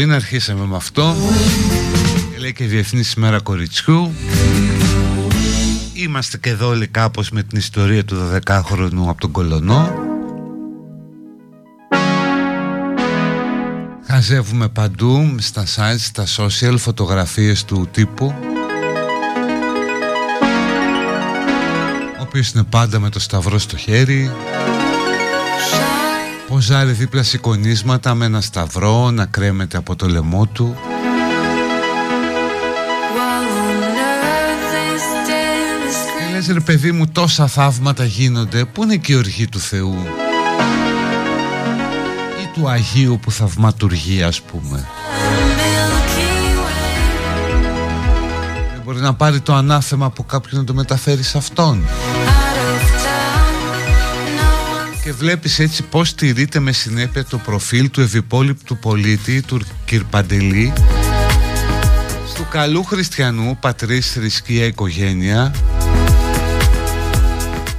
[0.00, 1.16] Είναι αρχίσαμε με αυτό.
[2.38, 4.12] Λέει και Διεθνής ημέρα κοριτσιού.
[5.92, 9.92] Είμαστε και εδώ όλοι κάπως με την ιστορία του 12χρονου από τον Κολονό.
[14.06, 18.34] Χαζεύουμε παντού στα sites, στα social φωτογραφίες του τύπου.
[22.18, 24.30] Ο οποίος είναι πάντα με το σταυρό στο χέρι
[26.60, 30.76] Ποζάρει δίπλα σηκωνίσματα με ένα σταυρό να κρέμεται από το λαιμό του.
[36.18, 38.64] Και λες ρε παιδί μου τόσα θαύματα γίνονται.
[38.64, 39.94] Πού είναι και η οργή του Θεού;
[42.42, 44.86] Ή του Αγίου που θαυματουργεί ας πούμε
[48.72, 51.84] Δεν μπορεί να πάρει το ανάθεμα από κάποιον να το μεταφέρει σε αυτόν
[55.10, 60.72] και βλέπεις έτσι πως στηρείται με συνέπεια το προφίλ του ευυπόλοιπτου πολίτη του Κυρπαντελή.
[62.34, 65.54] Του καλού χριστιανού πατρίς θρησκεία οικογένεια.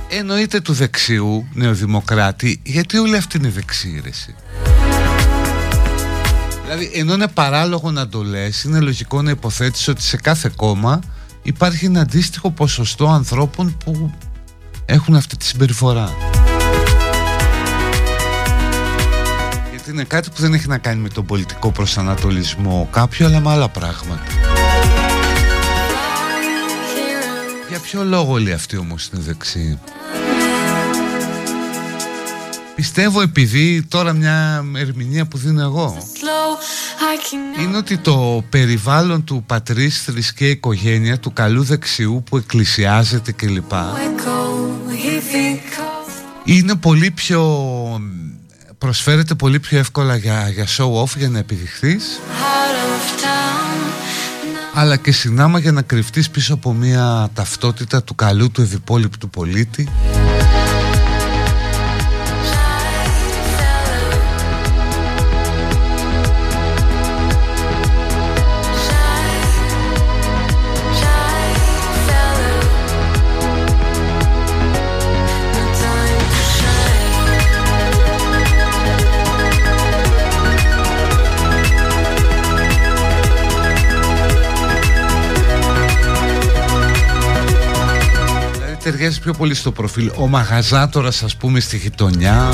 [0.10, 2.60] Εννοείται του δεξιού νεοδημοκράτη.
[2.64, 4.36] Γιατί όλοι αυτοί είναι δεξίρεση
[6.62, 11.00] δηλαδή ενώ είναι παράλογο να το λες είναι λογικό να υποθέτεις ότι σε κάθε κόμμα
[11.42, 14.12] υπάρχει ένα αντίστοιχο ποσοστό ανθρώπων που
[14.86, 16.14] έχουν αυτή τη συμπεριφορά
[19.92, 23.70] είναι κάτι που δεν έχει να κάνει με τον πολιτικό προσανατολισμό κάποιο αλλά με άλλα
[23.70, 24.24] πράγματα.
[27.70, 29.80] Για ποιο λόγο όλοι αυτοί όμως είναι δεξιοί;
[32.76, 35.98] Πιστεύω επειδή τώρα μια ερμηνεία που δίνω εγώ
[37.60, 43.72] είναι ότι το περιβάλλον του πατρίς θρησκεία οικογένεια του καλού δεξιού που εκκλησιάζεται κλπ.
[46.46, 47.42] Είναι πολύ πιο
[48.82, 52.20] προσφέρεται πολύ πιο εύκολα για, για show off για να επιδειχθείς.
[54.74, 59.90] Αλλά και συνάμα για να κρυφτείς πίσω από μια ταυτότητα του καλού του ευυπόλοιπτου πολίτη
[88.92, 90.12] ταιριάζει πιο πολύ στο προφίλ.
[90.16, 92.50] Ο μαγαζάτορας ας πούμε στη γειτονιά.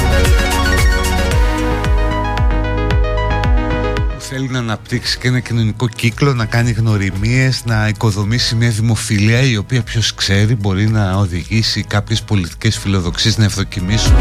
[4.15, 9.41] Που θέλει να αναπτύξει και ένα κοινωνικό κύκλο Να κάνει γνωριμίες Να οικοδομήσει μια δημοφιλία
[9.41, 14.15] Η οποία ποιος ξέρει μπορεί να οδηγήσει Κάποιες πολιτικές φιλοδοξίες να ευδοκιμήσουν.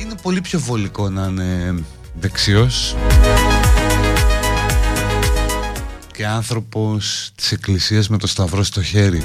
[0.00, 1.74] Είναι πολύ πιο βολικό να είναι
[2.20, 2.96] δεξιός.
[6.16, 9.22] Και άνθρωπος της εκκλησίας με το σταυρό στο χέρι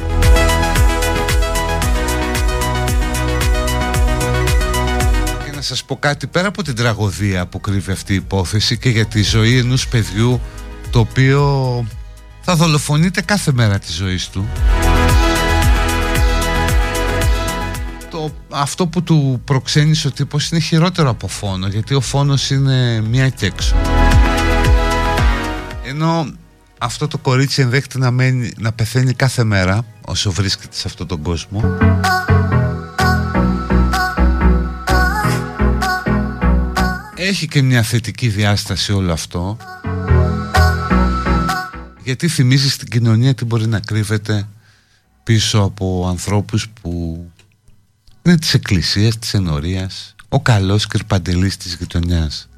[5.70, 9.22] σας πω κάτι πέρα από την τραγωδία που κρύβει αυτή η υπόθεση και για τη
[9.22, 10.42] ζωή ενός παιδιού
[10.90, 11.86] το οποίο
[12.42, 14.48] θα δολοφονείται κάθε μέρα της ζωής του.
[18.10, 23.02] Το, αυτό που του προξένησε ο τύπος είναι χειρότερο από φόνο γιατί ο φόνος είναι
[23.02, 23.76] μία και έξω.
[25.86, 26.28] Ενώ
[26.78, 31.22] αυτό το κορίτσι ενδέχεται να, μένει, να πεθαίνει κάθε μέρα όσο βρίσκεται σε αυτόν τον
[31.22, 31.78] κόσμο
[37.30, 39.58] έχει και μια θετική διάσταση όλο αυτό.
[42.04, 44.48] Γιατί θυμίζεις στην κοινωνία τι μπορεί να κρύβεται
[45.24, 47.24] πίσω από ανθρώπους που
[48.22, 52.50] είναι της εκκλησίας, της ενορίας ο καλός κρυπαντελής της γειτονιάς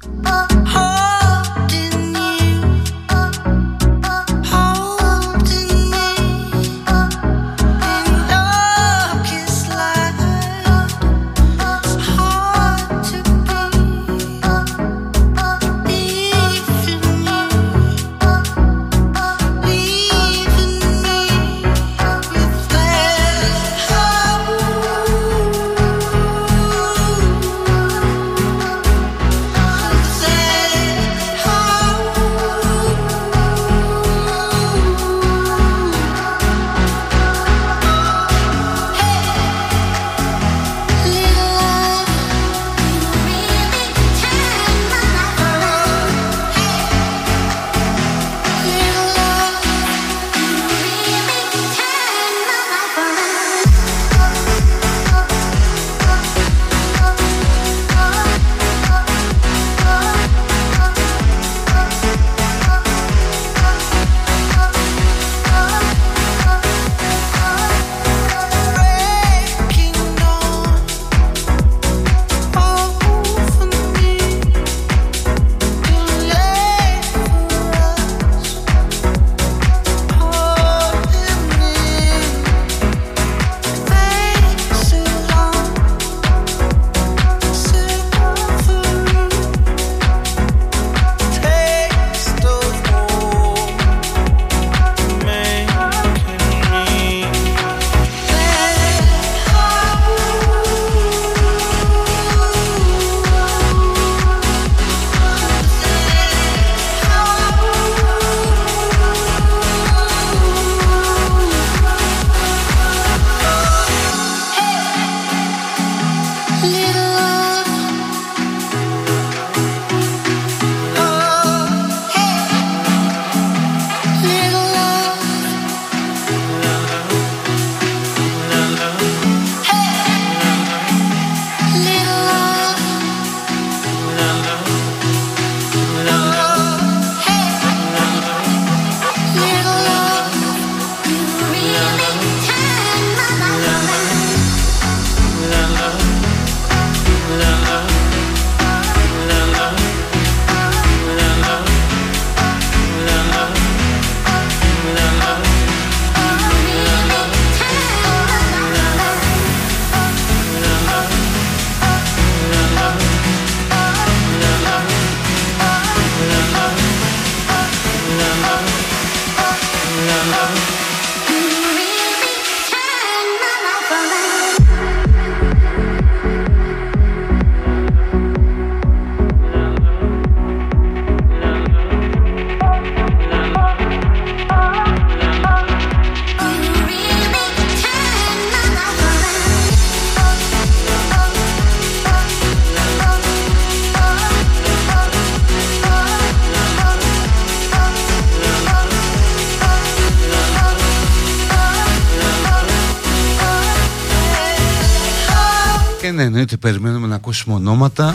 [206.02, 208.14] εννοείται περιμένουμε να ακούσουμε ονόματα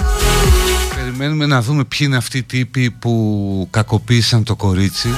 [0.96, 5.10] Περιμένουμε να δούμε ποιοι είναι αυτοί οι τύποι που κακοποίησαν το κορίτσι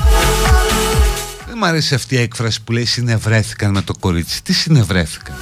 [1.47, 4.43] Δεν μου αρέσει αυτή η έκφραση που λέει συνευρέθηκαν με το κορίτσι.
[4.43, 5.35] Τι συνευρέθηκαν;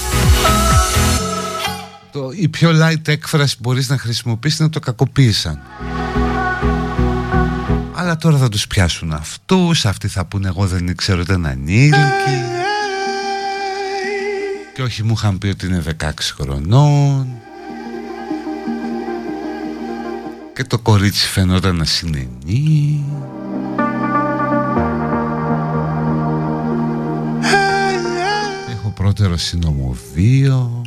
[2.12, 5.60] Το, η πιο light έκφραση που μπορείς να χρησιμοποιήσεις είναι το κακοποίησαν.
[7.94, 12.58] Αλλά τώρα θα τους πιάσουν αυτούς, αυτοί θα πούνε εγώ δεν ξέρω ήταν ανήλικοι.
[14.78, 17.28] Και όχι μου είχαν πει ότι είναι 16 χρονών.
[20.54, 23.04] Και το κορίτσι φαινόταν να συνενεί.
[28.72, 30.82] Έχω πρώτερο συνομοβείο.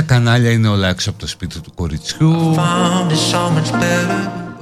[0.00, 2.56] Τα κανάλια είναι όλα έξω από το σπίτι του κοριτσιού.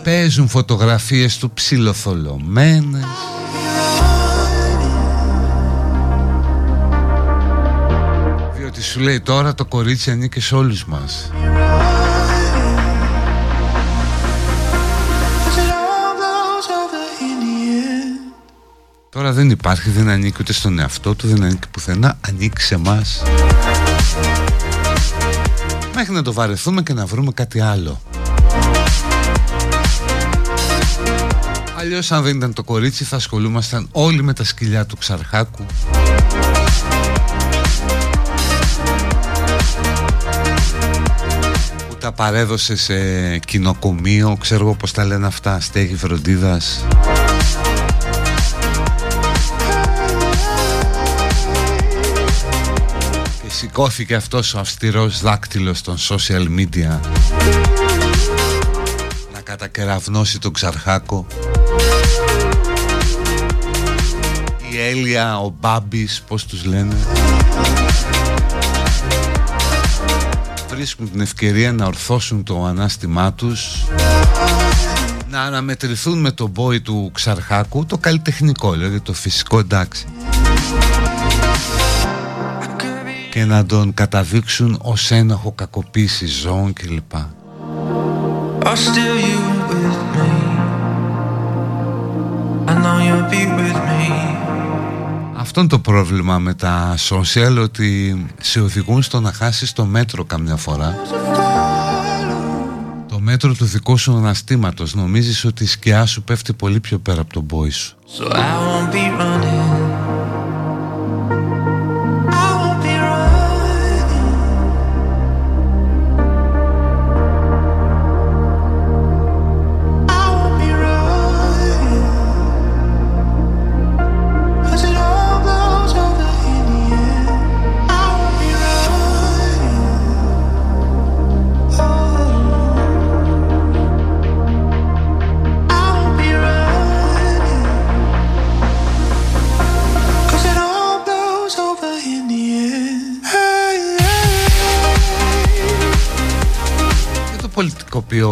[0.02, 3.04] Παίζουν φωτογραφίες του ψιλοθολωμένες.
[8.56, 11.30] Διότι σου λέει τώρα το κορίτσι ανήκει σε όλους μας.
[19.10, 23.22] Τώρα δεν υπάρχει, δεν ανήκει ούτε στον εαυτό του, δεν ανήκει πουθενά, ανήκει σε εμάς
[25.98, 28.00] Μέχρι να το βαρεθούμε και να βρούμε κάτι άλλο.
[31.78, 35.66] Αλλιώς αν δεν ήταν το κορίτσι θα ασχολούμασταν όλοι με τα σκυλιά του Ξαρχάκου.
[41.88, 46.84] Που τα παρέδωσε σε κοινοκομείο, ξέρω εγώ πως τα λένε αυτά, στέγη φροντίδας
[53.58, 57.00] σηκώθηκε αυτός ο αυστηρός δάκτυλος των social media
[59.32, 61.26] να κατακεραυνώσει τον Ξαρχάκο.
[64.72, 66.96] Η Έλια, ο Μπάμπης, πώς τους λένε.
[70.68, 73.84] Βρίσκουν την ευκαιρία να ορθώσουν το ανάστημά τους
[75.30, 80.06] να αναμετρηθούν με τον μπόι του Ξαρχάκου το καλλιτεχνικό, δηλαδή το φυσικό εντάξει
[83.38, 87.12] και να τον καταδείξουν ως ένοχο κακοποίηση ζώων κλπ.
[95.36, 100.24] Αυτό είναι το πρόβλημα με τα social ότι σε οδηγούν στο να χάσεις το μέτρο
[100.24, 100.94] καμιά φορά.
[103.08, 104.94] Το μέτρο του δικού σου αναστήματος.
[104.94, 107.96] Νομίζεις ότι η σκιά σου πέφτει πολύ πιο πέρα από τον πόη σου.
[108.18, 109.77] Πολιτικοποιώ ρε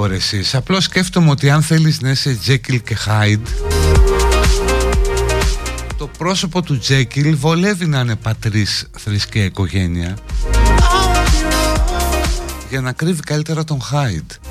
[0.04, 3.48] εσείς Απλώς σκέφτομαι ότι αν θέλεις να είσαι Jekyll και Hyde
[5.96, 10.16] Το πρόσωπο του Jekyll βολεύει να είναι πατρίς θρησκεία οικογένεια
[12.70, 14.45] Για να κρύβει καλύτερα τον Hyde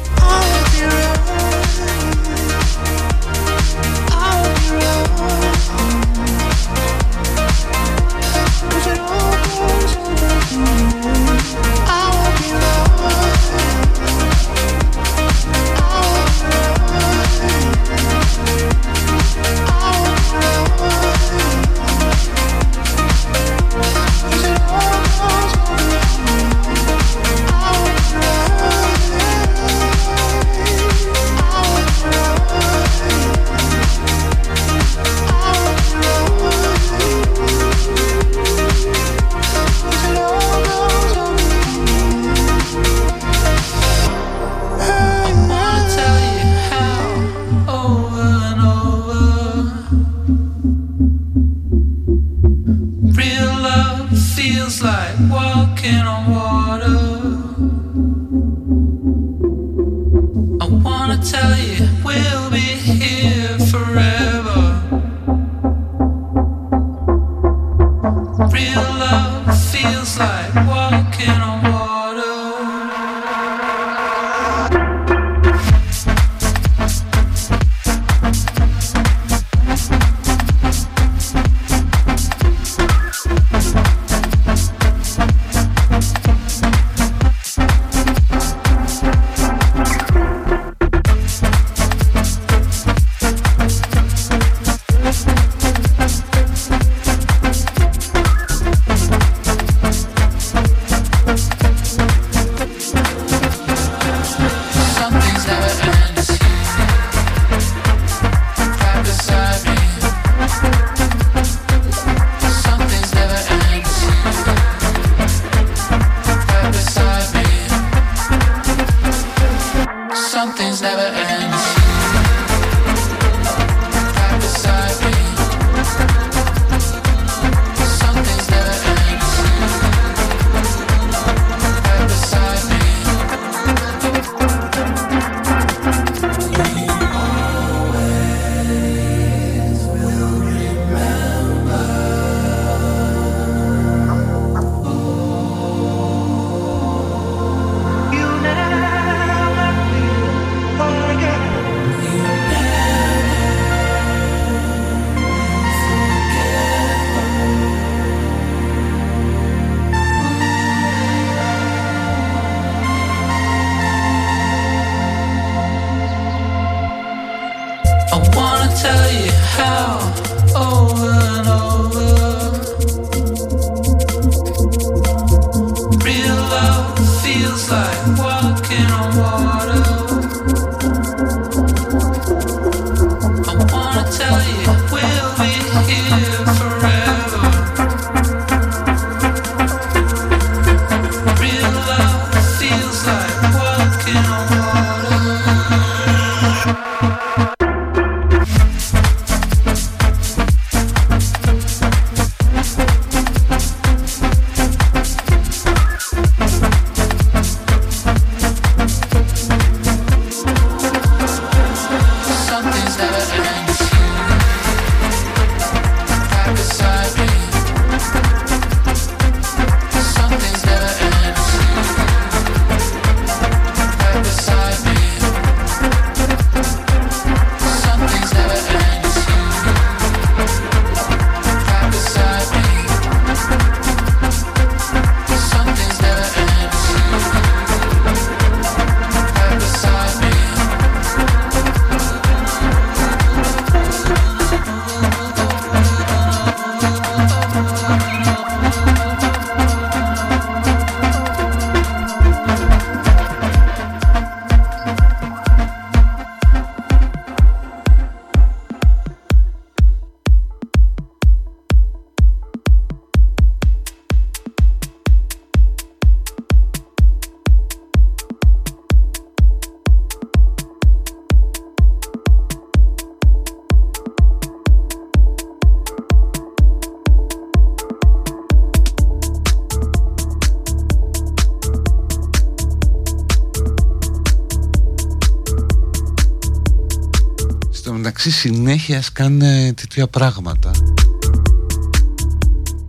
[288.95, 290.71] συνέχεια κάνε τέτοια πράγματα.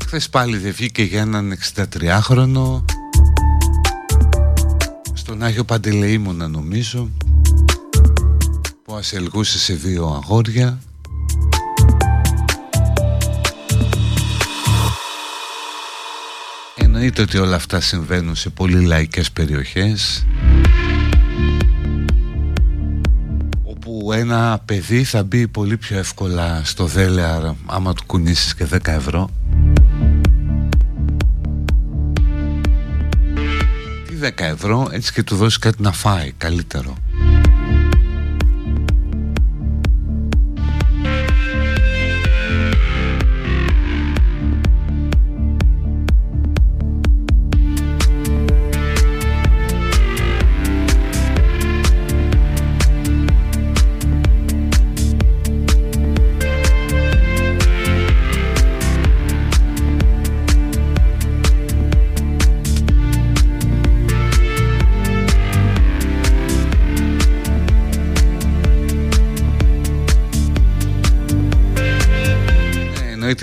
[0.05, 2.85] Χθες πάλι δεν βγήκε για έναν 63χρονο
[5.15, 7.11] Στον Άγιο Παντελεήμονα νομίζω
[8.85, 10.79] Που ασελγούσε σε δύο αγόρια.
[16.77, 20.27] Εννοείται ότι όλα αυτά συμβαίνουν σε πολύ λαϊκές περιοχές
[24.17, 29.31] ένα παιδί θα μπει πολύ πιο εύκολα στο δέλεαρ άμα του κουνήσεις και 10 ευρώ.
[34.07, 36.97] Τι 10 ευρώ έτσι και του δώσεις κάτι να φάει καλύτερο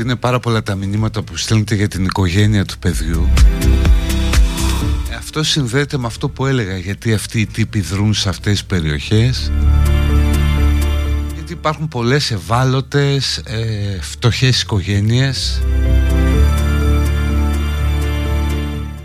[0.04, 3.30] είναι πάρα πολλά τα μηνύματα που στέλνετε για την οικογένεια του παιδιού.
[5.12, 8.66] Ε, Αυτό συνδέεται με αυτό που έλεγα γιατί αυτοί οι τύποι δρούν σε αυτές τις
[8.66, 9.52] περιοχές.
[11.34, 15.62] Γιατί υπάρχουν πολλές ευάλωτες, ε, φτωχές οικογένειες.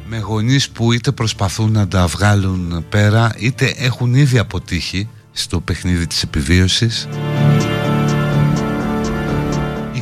[0.08, 6.06] Με γονείς που είτε προσπαθούν να τα βγάλουν πέρα είτε έχουν ήδη αποτύχει στο παιχνίδι
[6.06, 7.08] της επιβίωσης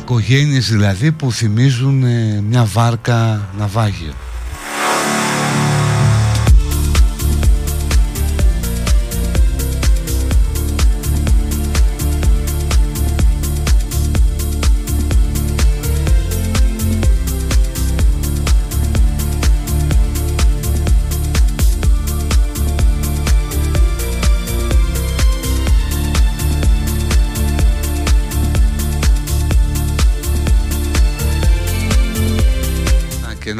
[0.07, 4.13] οικογένειες δηλαδή που θυμίζουν ε, μια βάρκα ναυάγιο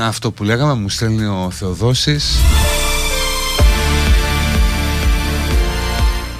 [0.07, 2.37] αυτό που λέγαμε μου στέλνει ο Θεοδόσης.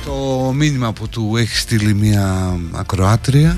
[0.05, 3.57] Το μήνυμα που του έχει στείλει μια ακροάτρια.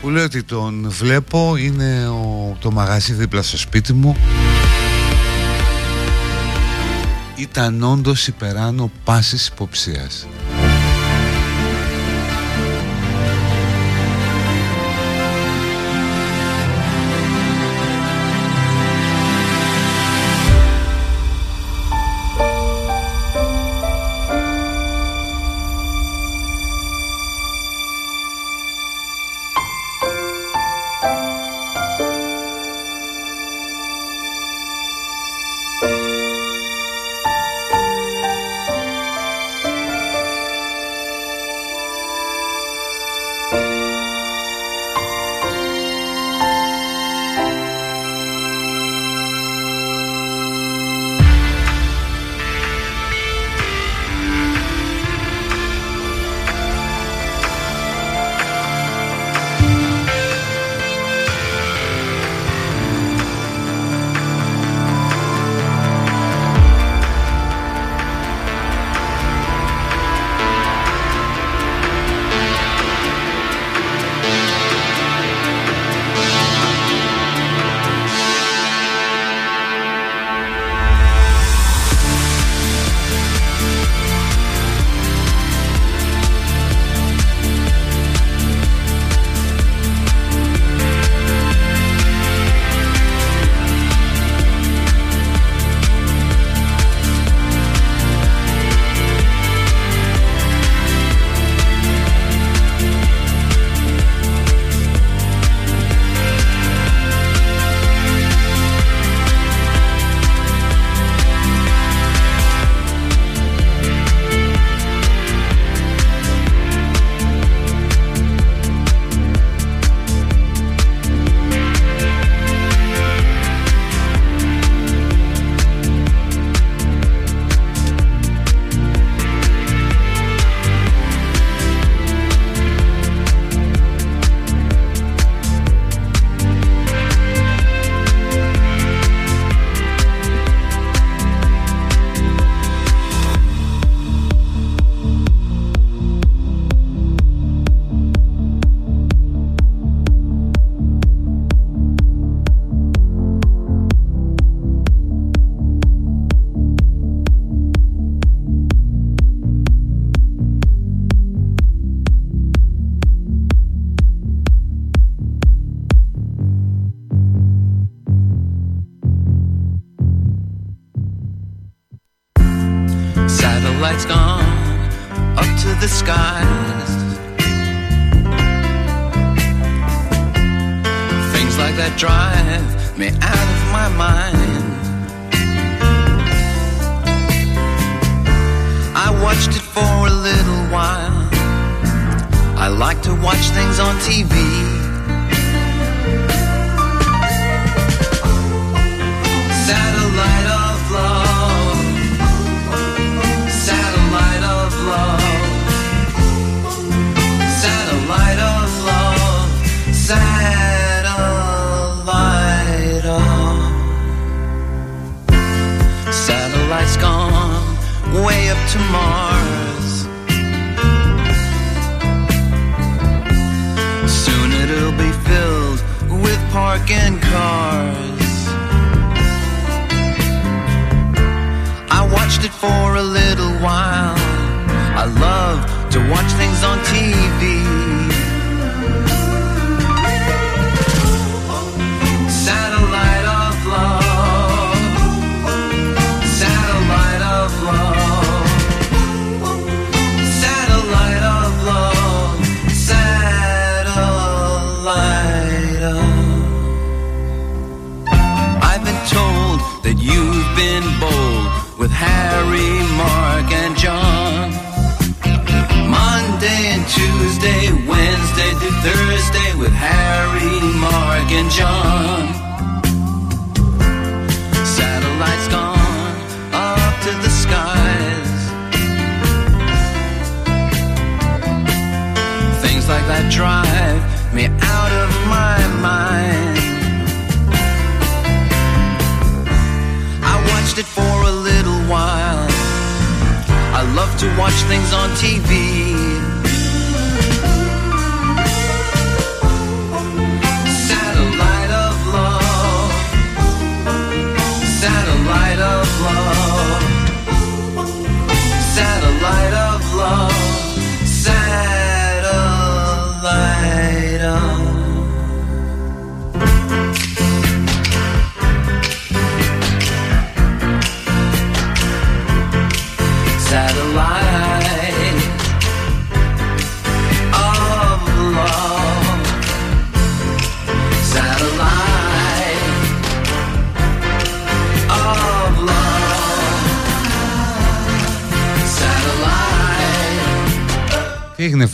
[0.00, 4.16] Που λέει ότι τον βλέπω είναι ο, το μαγαζί δίπλα στο σπίτι μου.
[7.36, 10.26] Ήταν όντως υπεράνω πάσης υποψίας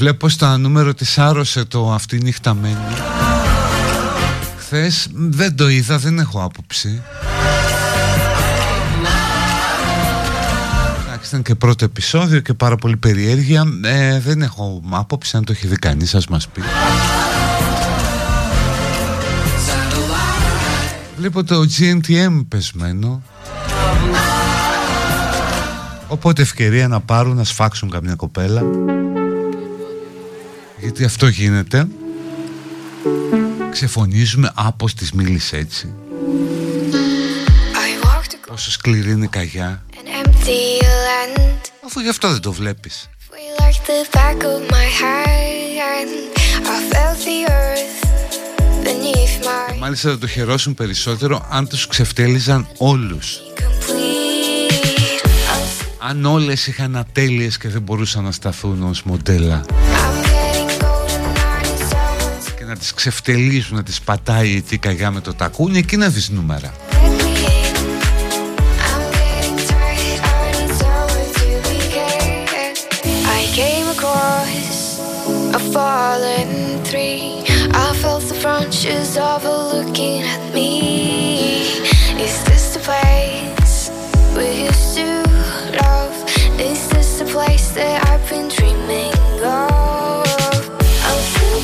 [0.01, 2.77] βλέπω στα νούμερο της άρρωσε το αυτή νυχταμένη.
[4.59, 7.03] Χθες δεν το είδα, δεν έχω άποψη.
[11.07, 13.65] Εντάξει, ήταν και πρώτο επεισόδιο και πάρα πολύ περιέργεια.
[13.83, 16.61] Ε, δεν έχω άποψη, αν το έχει δει κανείς, ας μας πει.
[21.17, 23.23] Βλέπω το GNTM πεσμένο.
[26.09, 28.63] Οπότε ευκαιρία να πάρουν να σφάξουν καμιά κοπέλα.
[30.81, 31.87] Γιατί αυτό γίνεται.
[33.71, 35.93] Ξεφωνίζουμε άπως της μίλησε έτσι.
[37.73, 39.83] I walked across Πόσο σκληρή είναι η καγιά.
[39.93, 41.41] an empty land.
[41.87, 43.09] Αφού γι' αυτό δεν το βλέπεις.
[43.31, 46.11] We like the back of my hand.
[46.75, 48.05] I felt the earth
[48.85, 53.39] beneath my Μάλιστα θα το χαιρόσουν περισσότερο αν τους ξεφτέλιζαν όλους.
[53.57, 55.25] complete.
[55.25, 59.65] I'm, Αν όλες είχαν ατέλειες και δεν μπορούσαν να σταθούν ως μοντέλα.
[62.81, 66.73] Τις ξεφτελίζουν, να τις πατάει η καγιά με το τακούνι, εκεί να δεις νούμερα.
[67.03, 67.81] let me in.
[68.81, 70.21] I'm getting tired.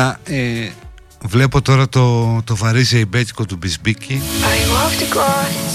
[0.00, 0.68] Καλά, ε,
[1.24, 4.20] βλέπω τώρα το, το βαρύ ζεϊμπέτσικο του Μπισμπίκη.
[4.20, 5.70] I walked across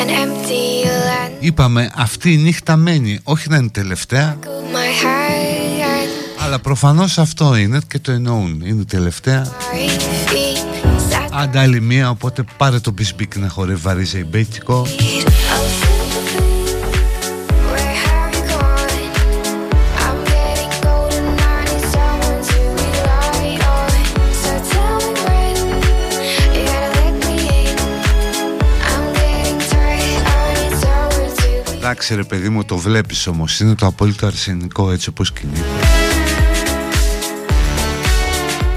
[0.00, 1.32] an empty land.
[1.38, 7.56] Είπαμε αυτή η νύχτα μένει, όχι να είναι τελευταία, Got my hand, αλλά προφανώς αυτό
[7.56, 8.62] είναι και το εννοούν.
[8.64, 9.46] Είναι η τελευταία.
[9.46, 9.88] my
[10.30, 10.64] feet.
[11.30, 14.86] Άντα άλλη μία, οπότε πάρε το μπισμπίκ να χορεύει βαρύζε μπέιτικο.
[31.94, 33.60] Εντάξει ρε παιδί μου το βλέπεις όμως.
[33.60, 35.60] Είναι το απόλυτο αρσενικό έτσι όπως κινείται.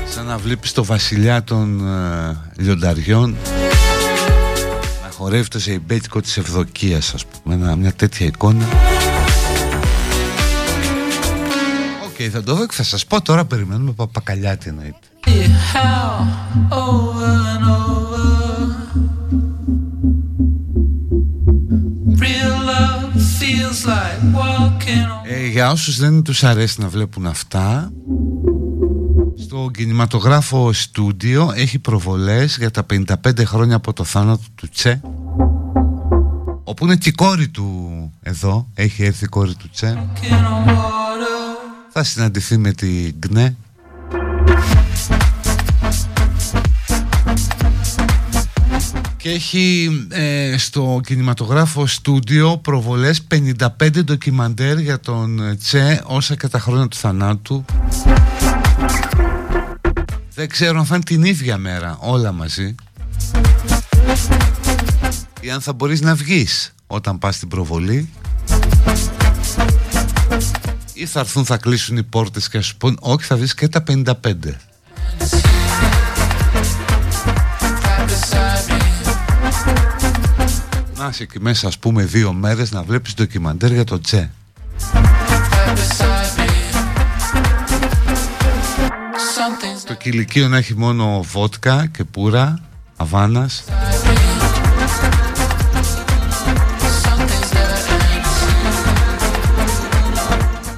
[0.09, 3.35] Σαν να βλέπεις το βασιλιά των ε, λιονταριών.
[5.03, 7.75] Να χορεύει το ζεϊμπέτικο της Ευδοκίας ας πούμε.
[7.75, 8.65] Μια τέτοια εικόνα.
[12.05, 13.45] OK okay, θα το δω και θα σας πω τώρα.
[13.45, 15.07] Περιμένουμε Παπακαλιάτη εννοείται
[25.23, 27.91] ε, για όσους δεν τους αρέσει να βλέπουν αυτά
[29.37, 35.01] Στο κινηματογράφο στούντιο έχει προβολές για τα 55 χρόνια από το θάνατο του Τσε.
[36.63, 40.09] Όπου είναι και η κόρη του εδώ, έχει έρθει η κόρη του Τσε.
[41.89, 43.55] Θα συναντηθεί με την Γκνέ
[49.27, 53.21] και έχει ε, στο κινηματογράφο στούντιο προβολές
[53.79, 57.65] 55 ντοκιμαντέρ για τον Τσε όσα και τα χρόνια του θανάτου.
[60.33, 62.75] Δεν ξέρω αν θα είναι την ίδια μέρα όλα μαζί
[65.41, 68.09] ή αν θα μπορείς να βγεις όταν πας στην προβολή
[70.93, 73.67] ή θα έρθουν θα κλείσουν οι πόρτες και θα σου πούν όχι θα βρεις και
[73.67, 74.03] τα 55
[80.97, 84.31] να είσαι εκεί μέσα ας πούμε δύο μέρες να βλέπεις ντοκιμαντέρ για το Τσε
[89.85, 92.59] Το κηλικείο να έχει μόνο βότκα και πουρα,
[92.95, 93.63] αβάνας.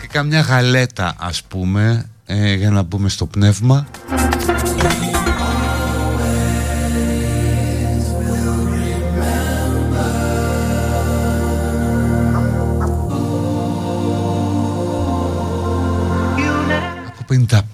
[0.01, 3.87] Και καμιά γαλέτα ας πούμε ε, για να μπούμε στο πνεύμα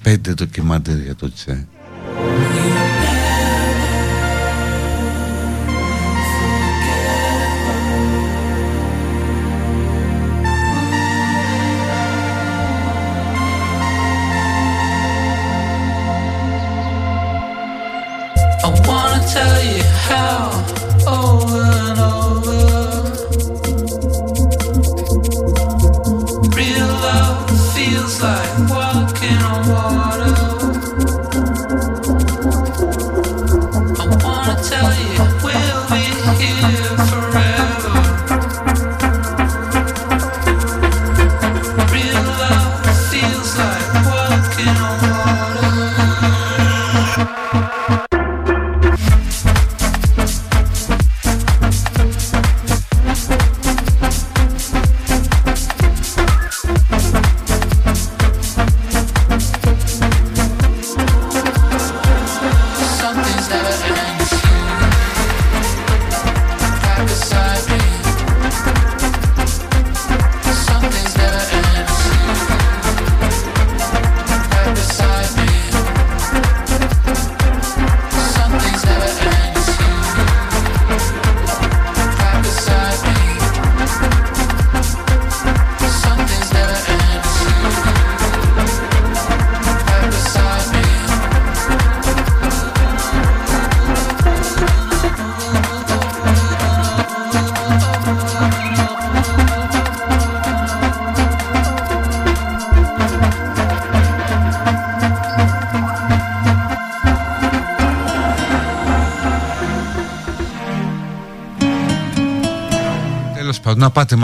[0.02, 1.66] πέντε ντοκιμάντερ για το Τσε.
[19.33, 20.43] tell you how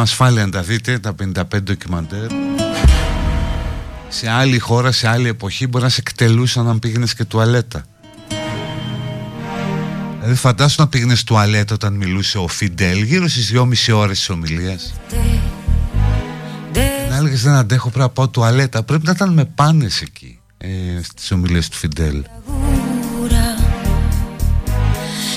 [0.02, 2.28] με ασφάλεια να τα δείτε τα 55 ντοκιμαντέρ.
[4.10, 7.86] Σε άλλη χώρα, σε άλλη εποχή μπορεί να σε εκτελούσαν αν πήγαινες και τουαλέτα.
[10.20, 14.94] Δηλαδή φαντάσου να πήγαινες τουαλέτα όταν μιλούσε ο Φιντέλ γύρω στις 2,5 ώρες της ομιλίας.
[17.10, 20.68] Να έλεγες δεν αντέχω πρέπει να πάω τουαλέτα Πρέπει να ήταν με πάνες εκεί ε,
[21.04, 22.24] στις ομιλίες του Φιντέλ.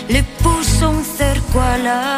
[0.08, 2.13] Le puso un cerco a la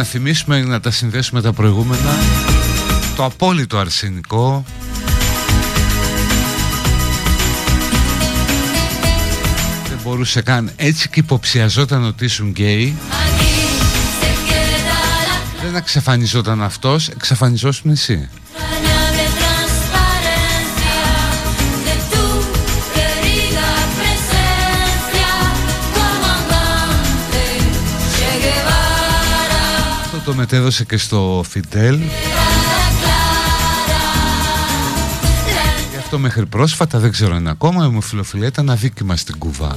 [0.00, 2.10] να θυμίσουμε να τα συνδέσουμε τα προηγούμενα.
[3.16, 4.64] Το απόλυτο αρσενικό.
[10.04, 12.96] Μπορούσε καν έτσι και υποψιαζόταν ότι ήσουν γκέι.
[15.62, 18.28] Δεν εξαφανιζόταν αυτός, εξαφανιζόσουν εσύ
[30.30, 31.98] το μετέδωσε και στο Φιντέλ
[35.98, 39.76] αυτό μέχρι πρόσφατα δεν ξέρω αν ακόμα η ομοφιλοφιλία ήταν αδίκημα στην Κουβά.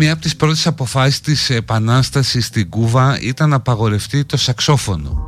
[0.00, 5.26] Ένα, μία από τις πρώτες αποφάσεις της επανάστασης στην Κούβα ήταν να απαγορευτεί το σαξόφωνο.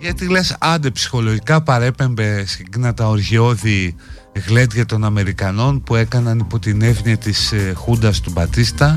[0.00, 3.94] Γιατί λες άντε ψυχολογικά παρέπεμπε συγκεκριμένα τα οργιώδη
[4.46, 8.94] γλέντια των Αμερικανών που έκαναν υπό την εύνοια της ε, Χούντας του Μπατίστα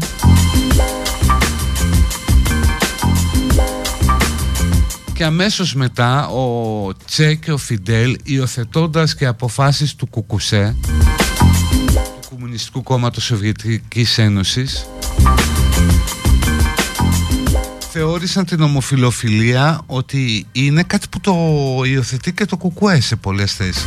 [5.14, 10.95] και αμέσως μετά ο Τσε και ο Φιντέλ υιοθετώντας και αποφάσεις του Κουκουσέ του
[12.56, 14.86] Κομμουνιστικού Κόμματος Σοβιετικής Ένωσης.
[17.92, 21.34] Θεώρησαν την ομοφιλοφιλία ότι είναι κάτι που το
[21.86, 23.86] υιοθετεί και το κουκουέ σε πολλές θέσεις.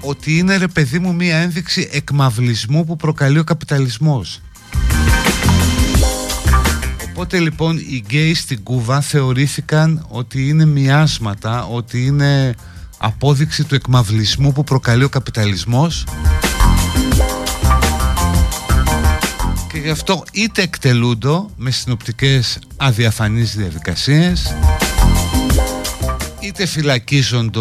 [0.00, 4.40] Ότι είναι ρε παιδί μου μία ένδειξη εκμαυλισμού που προκαλεί ο καπιταλισμός.
[7.10, 12.54] Οπότε λοιπόν οι γκέι στην Κούβα θεωρήθηκαν ότι είναι μοιάσματα, ότι είναι
[12.98, 16.04] απόδειξη του εκμαυλισμού που προκαλεί ο καπιταλισμός
[19.86, 24.54] γι' αυτό είτε εκτελούνται με συνοπτικές αδιαφανείς διαδικασίες
[26.40, 27.60] είτε φυλακίζονται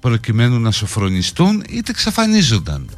[0.00, 2.90] προκειμένου να σοφρονιστούν είτε εξαφανίζονταν.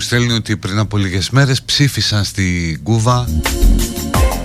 [0.00, 3.28] Στέλνει ότι πριν από λίγες μέρες ψήφισαν στη Κούβα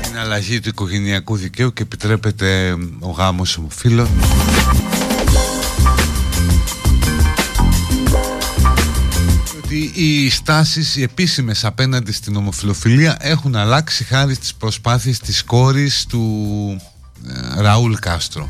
[0.02, 4.08] την αλλαγή του οικογενειακού δικαίου και επιτρέπεται ο γάμος ομοφύλων
[9.72, 16.06] ότι οι στάσεις οι επίσημες απέναντι στην ομοφιλοφιλία έχουν αλλάξει χάρη στις προσπάθειες της κόρης
[16.06, 16.82] του
[17.28, 18.50] ε, Ραούλ Κάστρο.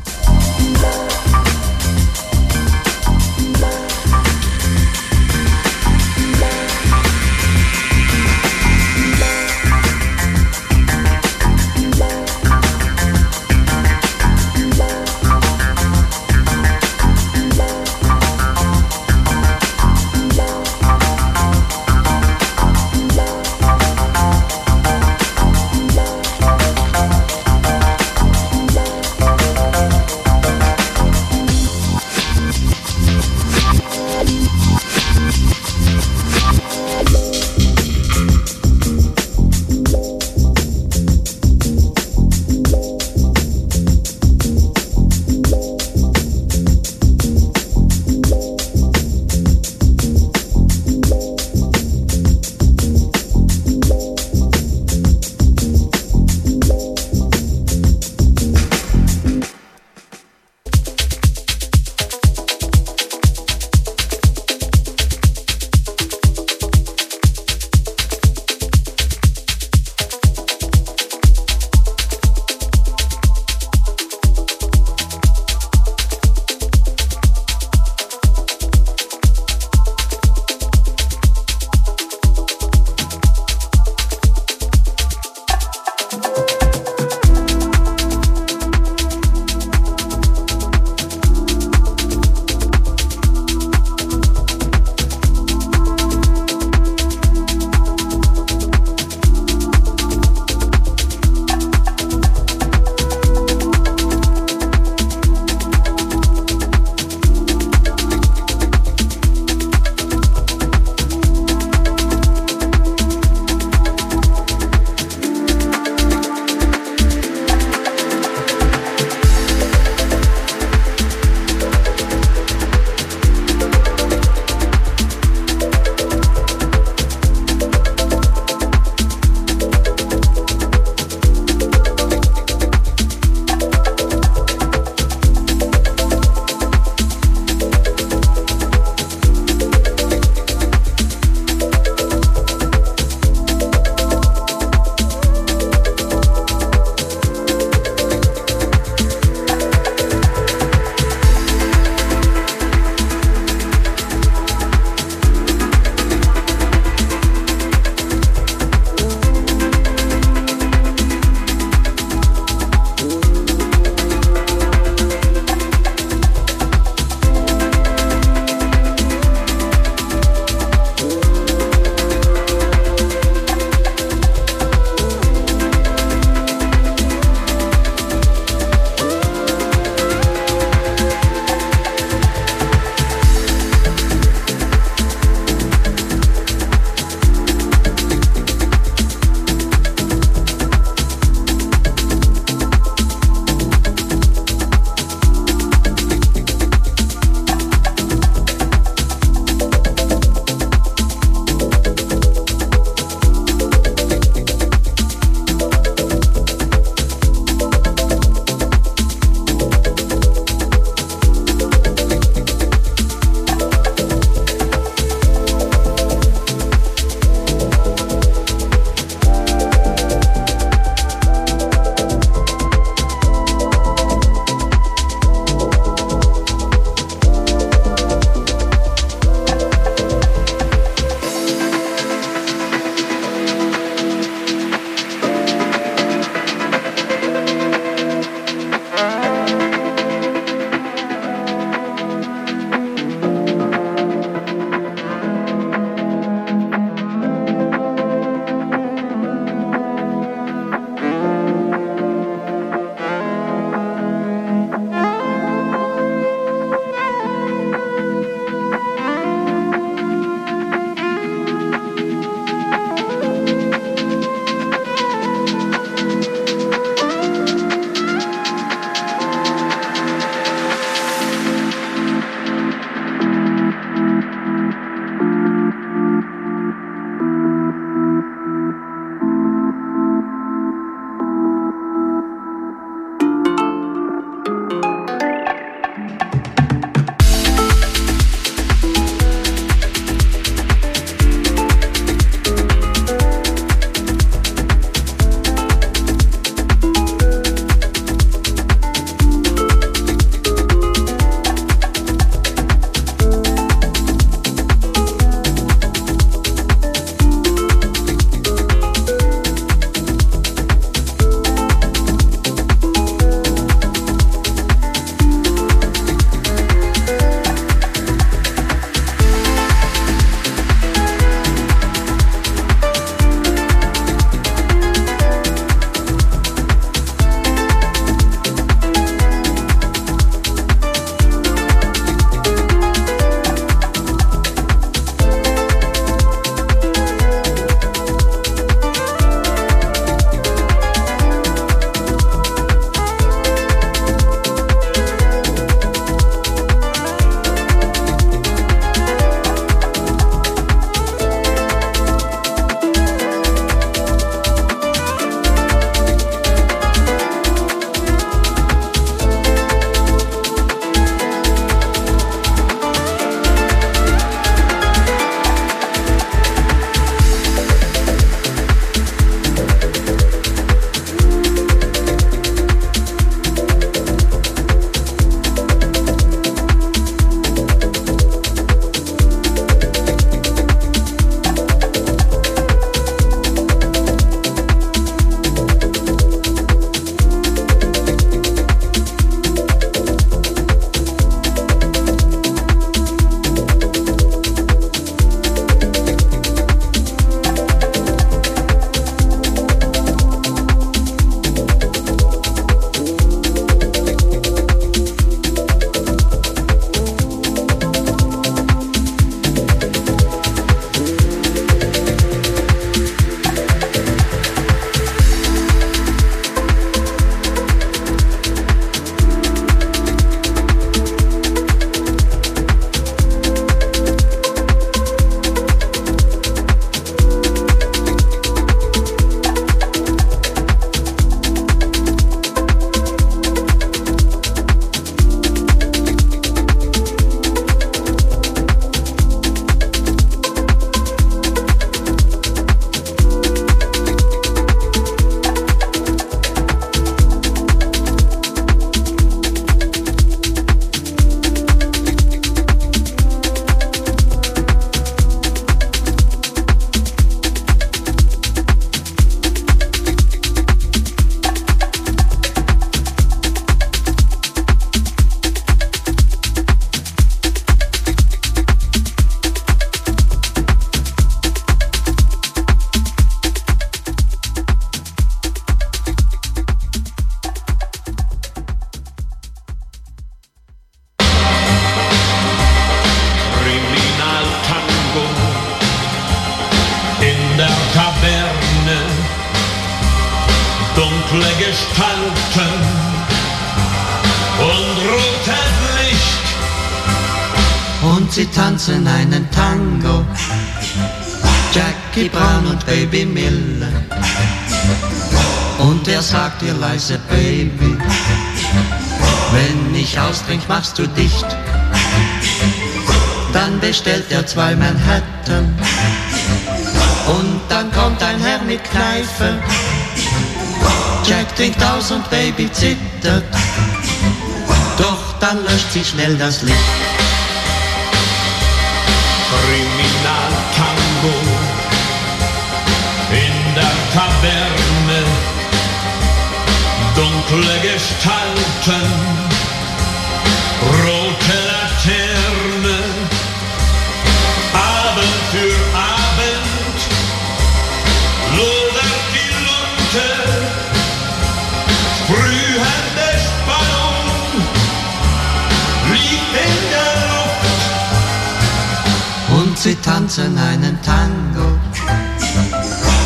[526.32, 526.81] faldas le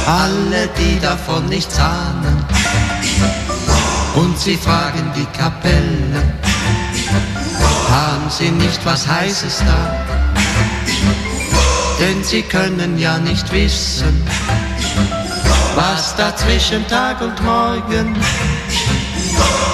[0.06, 2.44] Alle, die davon nichts ahnen.
[4.14, 6.22] Und sie fragen die Kapelle,
[7.90, 10.06] haben sie nicht was Heißes da?
[11.98, 14.24] Denn sie können ja nicht wissen,
[15.74, 18.16] was da zwischen Tag und Morgen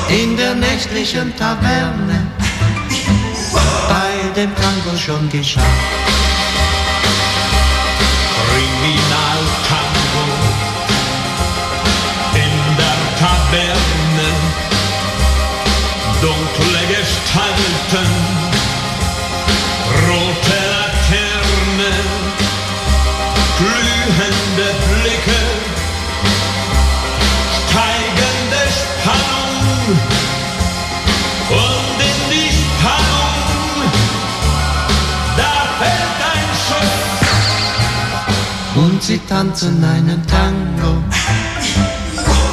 [0.08, 2.26] in der nächtlichen Taverne
[3.88, 5.60] bei dem Tango schon geschah.
[8.48, 9.71] Kriminaltango
[13.52, 14.30] Taverne,
[16.22, 18.10] dunkle Gestalten,
[20.08, 21.92] rote Laterne,
[23.58, 25.42] glühende Blicke,
[27.68, 29.84] steigende Spannung
[31.50, 33.92] und in die Spannung,
[35.36, 37.02] da fällt ein Schuss.
[38.82, 41.11] Und sie tanzen einen Tango.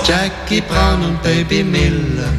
[0.10, 2.34] Jackie Brown und Baby Miller.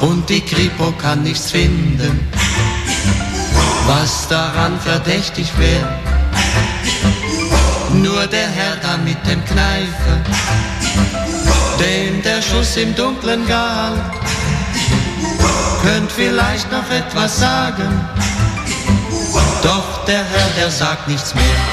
[0.00, 2.18] Und die Kripo kann nichts finden,
[3.86, 5.98] was daran verdächtig wäre.
[7.92, 10.16] Nur der Herr da mit dem Kneifer,
[11.78, 14.00] dem der Schuss im Dunklen galt,
[15.82, 18.00] könnt vielleicht noch etwas sagen.
[19.62, 21.71] Doch der Herr, der sagt nichts mehr.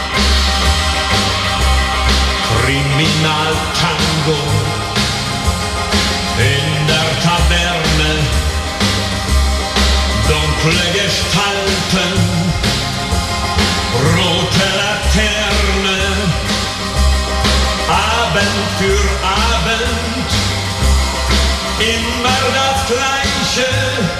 [2.70, 4.38] Kriminaltango
[6.38, 8.12] in der Taverne,
[10.28, 12.14] dunkle Gestalten,
[14.16, 16.00] rote Laterne,
[17.90, 20.30] Abend für Abend,
[21.80, 24.19] immer das Gleiche,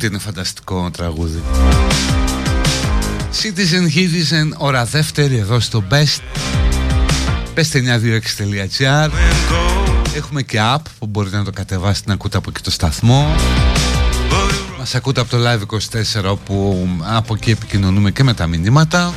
[0.00, 1.42] Εννοείται είναι φανταστικό τραγούδι.
[3.42, 6.20] Citizen Citizen, ώρα δεύτερη εδώ στο Best.
[7.54, 9.10] best926.gr
[10.16, 13.34] Έχουμε και app που μπορείτε να το κατεβάσετε να ακούτε από εκεί το σταθμό.
[14.78, 19.14] Μας ακούτε από το Live24 όπου από εκεί επικοινωνούμε και με τα μηνύματα.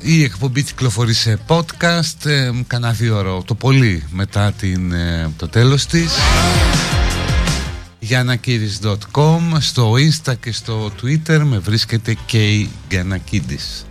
[0.00, 5.48] Η εκπομπή κυκλοφορεί σε podcast ε, κανένα δύο ώρο το πολύ μετά την, ε, το
[5.48, 6.12] τέλος της
[8.04, 13.86] γιαννακίδης.com στο insta και στο twitter με βρίσκεται και η Γιαννακίδης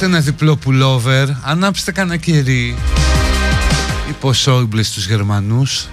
[0.00, 2.76] Βάλτε ένα διπλό πουλόβερ, ανάψτε κανένα κερί.
[4.08, 5.88] Είπε Σόιμπλε στους Γερμανούς.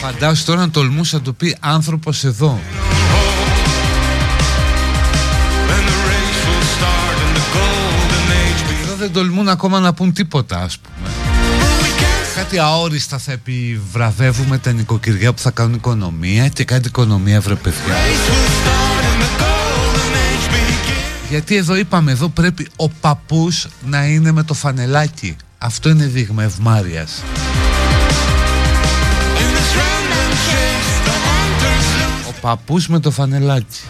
[0.00, 2.60] Φαντάσου τώρα να τολμούσα να το πει άνθρωπος εδώ.
[8.82, 11.08] Εδώ δεν τολμούν ακόμα να πούν τίποτα ας πούμε.
[12.34, 17.94] Κάτι αόριστα θα επιβραβεύουμε τα νοικοκυριά που θα κάνουν οικονομία και κάτι οικονομία βρε παιδιά.
[21.30, 25.36] Γιατί εδώ είπαμε, εδώ πρέπει ο παππούς να είναι με το φανελάκι.
[25.58, 27.22] Αυτό είναι δείγμα ευμάριας.
[32.28, 33.80] Ο παππούς με το φανελάκι.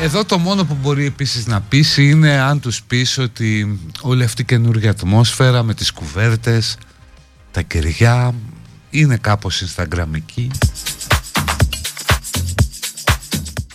[0.00, 4.42] Εδώ το μόνο που μπορεί επίσης να πείσει είναι αν τους πεις ότι όλη αυτή
[4.42, 6.76] η καινούργια ατμόσφαιρα με τις κουβέρτες,
[7.50, 8.34] τα κεριά
[8.90, 10.50] είναι κάπως instagramική.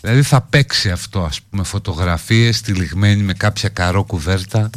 [0.01, 4.69] Δηλαδή θα παίξει αυτό ας πούμε φωτογραφίες τυλιγμένη με κάποια καρό κουβέρτα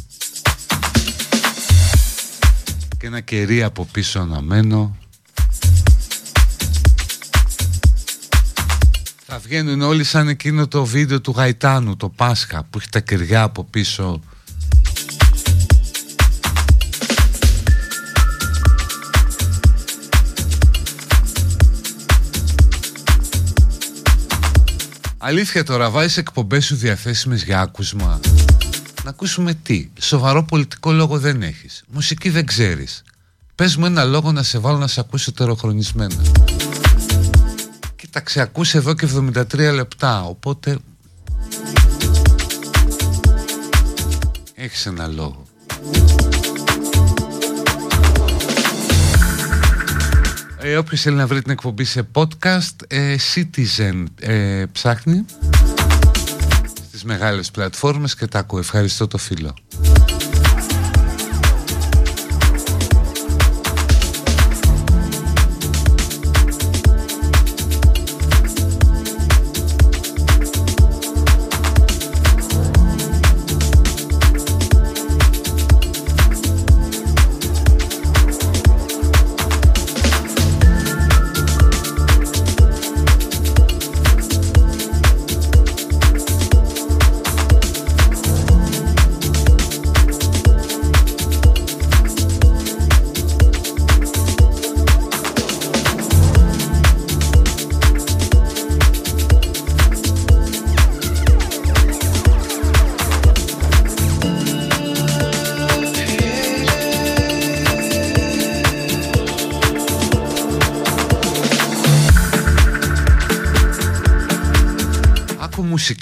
[2.98, 4.96] και ένα κερί από πίσω αναμένο
[9.36, 13.42] Θα βγαίνουν όλοι σαν εκείνο το βίντεο του Γαϊτάνου, το Πάσχα, που έχει τα κεριά
[13.42, 14.20] από πίσω.
[25.26, 28.20] Αλήθεια τώρα, βάζεις εκπομπές σου διαθέσιμες για άκουσμα.
[29.04, 29.90] Να ακούσουμε τι.
[30.00, 31.84] Σοβαρό πολιτικό λόγο δεν έχεις.
[31.88, 33.02] Μουσική δεν ξέρεις.
[33.54, 36.22] Πες μου ένα λόγο να σε βάλω να σε ακούσω τεροχρονισμένα
[38.14, 40.78] τα ξεακούσει εδώ και 73 λεπτά οπότε
[44.54, 45.46] έχεις ένα λόγο
[50.66, 55.24] ε, Όποιος θέλει να βρει την εκπομπή σε podcast ε, Citizen ε, ψάχνει.
[56.86, 59.54] Στις μεγάλες πλατφόρμες και τα ακούω ευχαριστώ το φίλο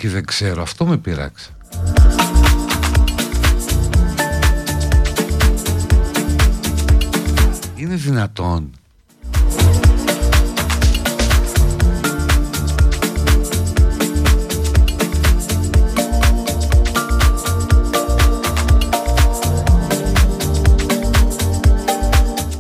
[0.03, 0.63] μουσική δεν ξέρω.
[0.63, 1.51] Αυτό με πειράξει
[7.77, 8.71] Είναι δυνατόν.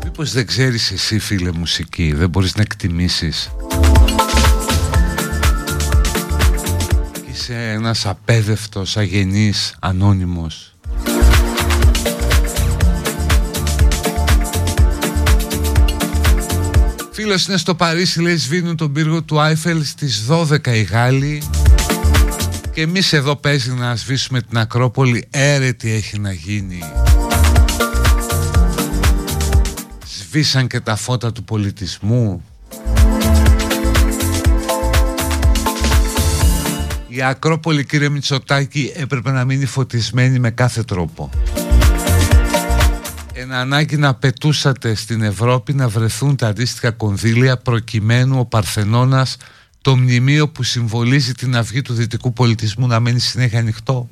[0.05, 3.51] Μήπως δεν ξέρεις εσύ φίλε μουσική Δεν μπορείς να εκτιμήσεις
[7.43, 10.75] Είσαι ένας απέδευτος, αγενής, ανώνυμος.
[17.13, 21.43] Φίλος είναι στο Παρίσι, λέει σβήνουν τον πύργο του Άιφελ στις 12 οι Γάλλοι.
[22.73, 26.83] Και εμείς εδώ παίζει να σβήσουμε την Ακρόπολη έρε τι έχει να γίνει.
[30.07, 32.43] Σβήσαν και τα φώτα του πολιτισμού
[37.23, 41.31] Η Ακρόπολη κύριε Μητσοτάκη έπρεπε να μείνει φωτισμένη με κάθε τρόπο.
[43.33, 49.37] Ένα ανάγκη να πετούσατε στην Ευρώπη να βρεθούν τα αντίστοιχα κονδύλια προκειμένου ο Παρθενώνας
[49.81, 54.09] το μνημείο που συμβολίζει την αυγή του δυτικού πολιτισμού να μένει συνέχεια ανοιχτό;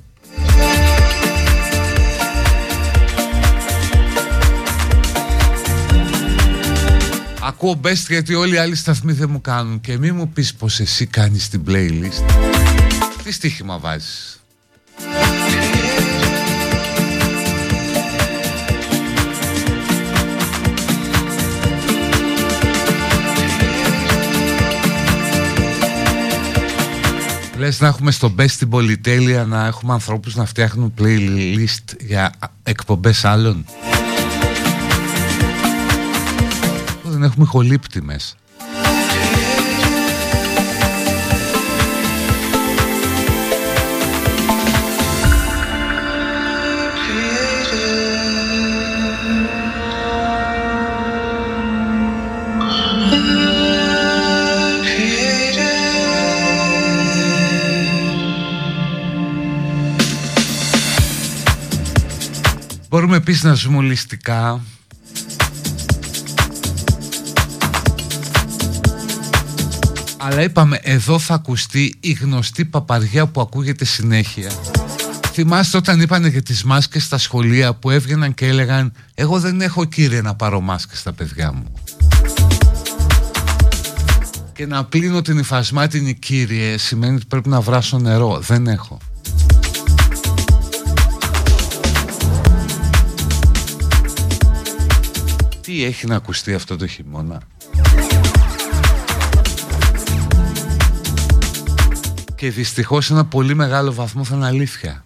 [7.43, 10.81] Ακούω best γιατί όλοι οι άλλοι σταθμοί δεν μου κάνουν και μη μου πεις πως
[10.81, 12.60] εσύ κάνεις την playlist.
[13.31, 14.41] Τι στοίχημα βάζεις;
[27.59, 33.24] Λες να έχουμε στο best στην πολυτέλεια να έχουμε ανθρώπους να φτιάχνουν playlist για εκπομπές
[33.24, 33.64] άλλων;
[37.03, 38.35] Δεν έχουμε χολύπτη μέσα
[62.91, 64.61] Μπορούμε επίσης να ζούμε ολιστικά.
[70.16, 74.51] Αλλά είπαμε εδώ θα ακουστεί η γνωστή παπαριά που ακούγεται συνέχεια.
[75.32, 79.84] Θυμάστε όταν είπανε για τις μάσκες στα σχολεία που έβγαιναν και έλεγαν Εγώ δεν έχω
[79.84, 81.72] κύριε να πάρω μάσκες στα παιδιά μου
[84.53, 88.38] Και να πλύνω την υφασμάτινη κύριε σημαίνει ότι πρέπει να βράσω νερό.
[88.41, 88.99] Δεν έχω
[95.81, 97.43] Τι έχει να ακουστεί αυτό το χειμώνα;
[102.35, 105.05] Και δυστυχώς ένα πολύ μεγάλο βαθμό θα είναι αλήθεια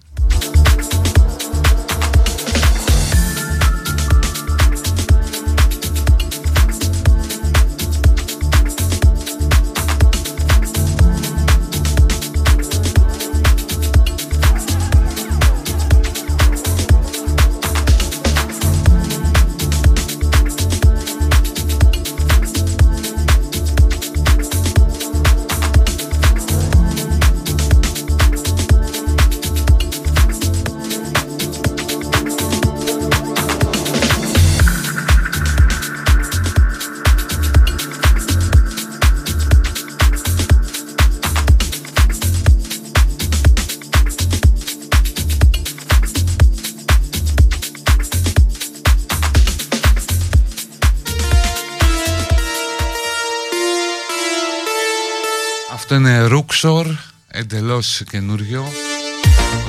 [57.84, 58.64] εντελώς καινούριο.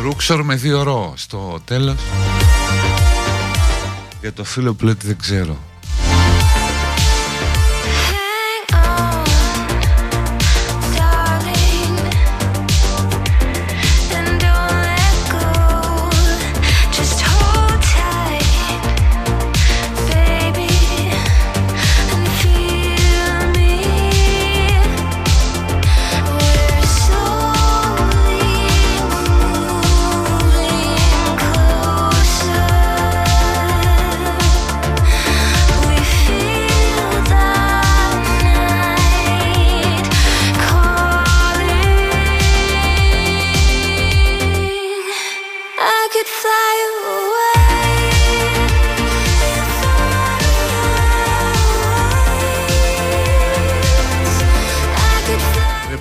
[0.01, 1.95] Ρούξορ με δύο ρο στο τέλος.
[4.21, 5.57] Για το φίλο που λέει δεν ξέρω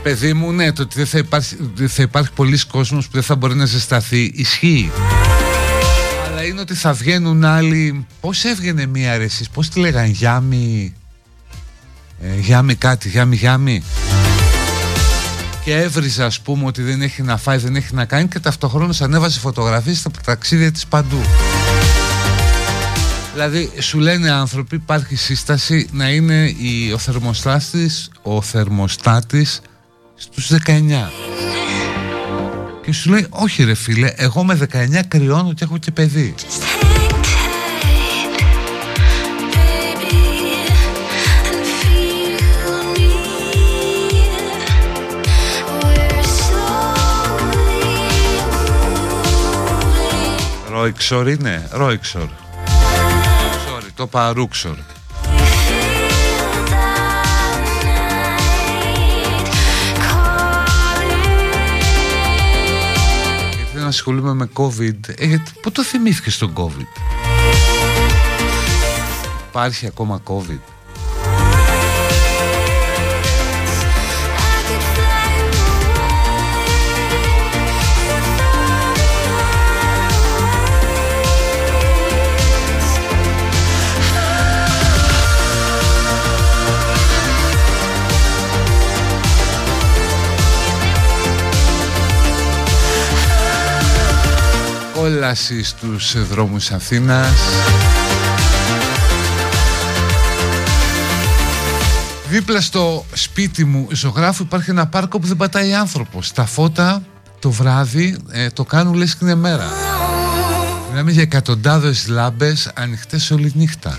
[0.04, 1.56] παιδί μου, ναι, το ότι δεν θα υπάρχει,
[1.88, 4.90] θα υπάρχει πολλοί κόσμος που δεν θα μπορεί να ζεσταθεί, ισχύει.
[6.26, 8.06] Αλλά είναι ότι θα βγαίνουν άλλοι.
[8.20, 10.94] Πώς έβγαινε μία αρεσή, πώς τη λέγανε, Γιάμι.
[12.22, 13.82] Ε, γιάμι κάτι, Γιάμι, Γιάμι;
[15.64, 19.00] Και έβριζε, ας πούμε, ότι δεν έχει να φάει, δεν έχει να κάνει και ταυτοχρόνως
[19.00, 21.20] ανέβασε φωτογραφίες στα ταξίδια της παντού.
[23.32, 29.60] Δηλαδή σου λένε άνθρωποι υπάρχει σύσταση να είναι η, ο θερμοστάτης, ο θερμοστάτης
[30.14, 30.80] στους 19
[32.84, 36.34] και σου λέει όχι ρε φίλε εγώ με 19 κρυώνω και έχω και παιδί
[50.84, 52.22] Ρόιξορ είναι, Ρόιξορ.
[52.22, 54.76] Sorry, το παρούξορ.
[63.74, 66.86] Να ασχολούμαι με COVID; Ε, Πού το θυμήθηκες στον COVID;
[69.48, 70.73] Υπάρχει ακόμα COVID;
[95.04, 97.32] Κόλαση στους δρόμους Αθήνας.
[102.28, 106.32] Δίπλα στο σπίτι μου ζωγράφου υπάρχει ένα πάρκο που δεν πατάει άνθρωπος.
[106.32, 107.02] Τα φώτα
[107.38, 109.64] το βράδυ ε, το κάνουν λες και είναι μέρα.
[110.90, 113.98] Μιλάμε για εκατοντάδες λάμπες ανοιχτές όλη νύχτα.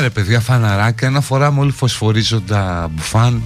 [0.00, 3.42] Ρε παιδιά φαναράκια ένα φορά όλοι φωσφορίζοντα μπουφάν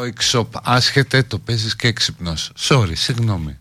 [0.00, 2.52] Wake shop άσχετε το παίζεις και έξυπνος.
[2.58, 3.58] Sorry, συγγνώμη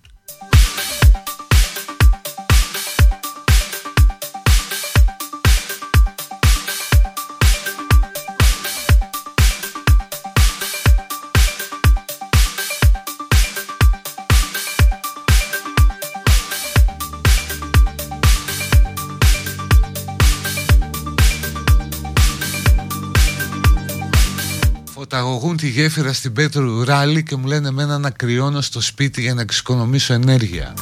[25.90, 29.34] φωταγωγούν τη γέφυρα στην Πέτρου Ράλι και μου λένε εμένα να κρυώνω στο σπίτι για
[29.34, 30.74] να εξοικονομήσω ενέργεια.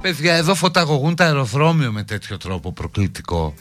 [0.00, 3.54] Παιδιά, εδώ φωταγωγούν τα αεροδρόμιο με τέτοιο τρόπο προκλητικό.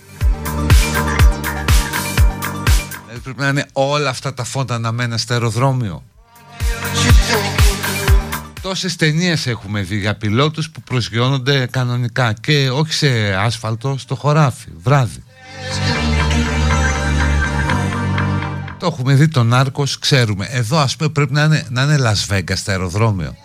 [3.06, 6.04] Δηλαδή πρέπει να είναι όλα αυτά τα φώτα να μένουν στο αεροδρόμιο.
[8.62, 14.70] Τόσες ταινίες έχουμε δει για πιλότους που προσγειώνονται κανονικά και όχι σε άσφαλτο, στο χωράφι,
[14.84, 15.24] βράδυ.
[18.80, 20.48] Το έχουμε δει τον Νάρκος, ξέρουμε.
[20.50, 23.36] Εδώ ας πούμε πρέπει να είναι, να είναι Las Vegas στο αεροδρόμιο.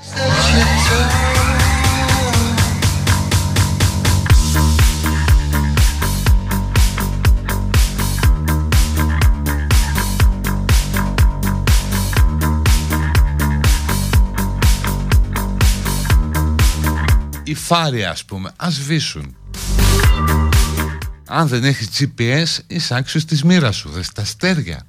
[17.45, 19.37] Οι φάροι ας πούμε, ας βήσουν.
[21.29, 24.85] Αν δεν έχεις GPS, είσαι άξιος της μοίρας σου, δες τα αστέρια.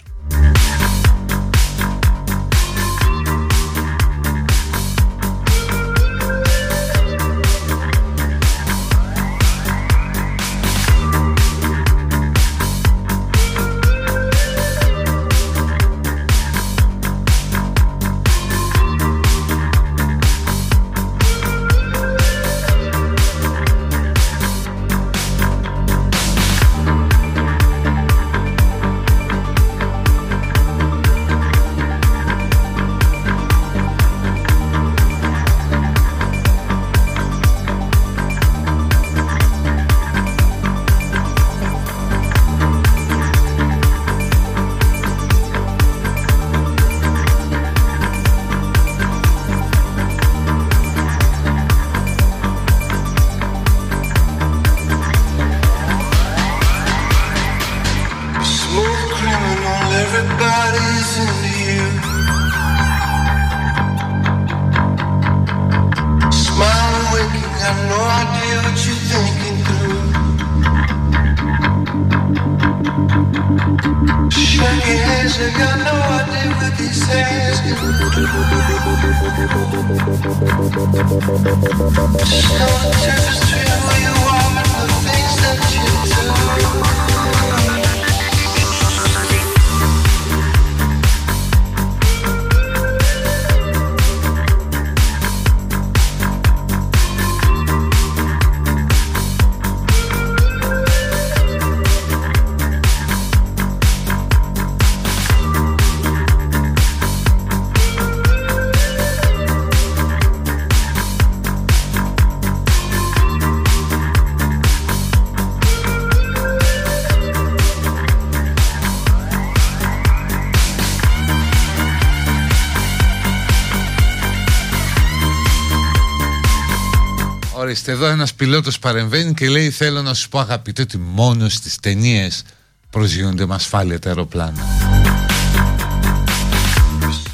[127.91, 132.43] Εδώ ένας πιλότος παρεμβαίνει και λέει θέλω να σου πω αγαπητέ ότι μόνο στις ταινίες
[132.89, 134.61] προσγειώνται με ασφάλεια τα αεροπλάνα.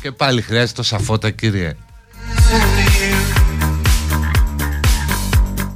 [0.02, 1.76] Και πάλι χρειάζεται το σαφότα κύριε.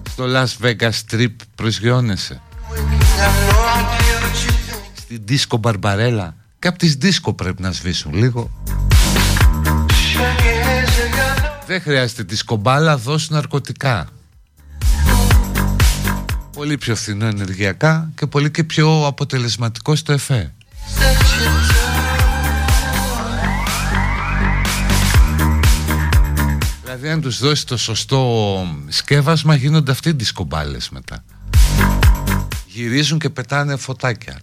[0.10, 2.42] Στο Las Vegas Strip προσγειώνεσαι.
[4.94, 6.36] Στην Disco Μπαρμπαρέλα.
[6.60, 8.52] Και από τις Disco πρέπει να σβήσουν λίγο.
[11.68, 14.08] Δεν χρειάζεται τη σκομπάλα, δώσουν ναρκωτικά
[16.64, 20.54] πολύ πιο φθηνό ενεργειακά και πολύ και πιο αποτελεσματικό στο ΕΦΕ.
[26.84, 31.24] Δηλαδή αν τους δώσει το σωστό σκεύασμα γίνονται αυτοί οι δισκομπάλες μετά.
[32.68, 34.40] Γυρίζουν και πετάνε φωτάκια.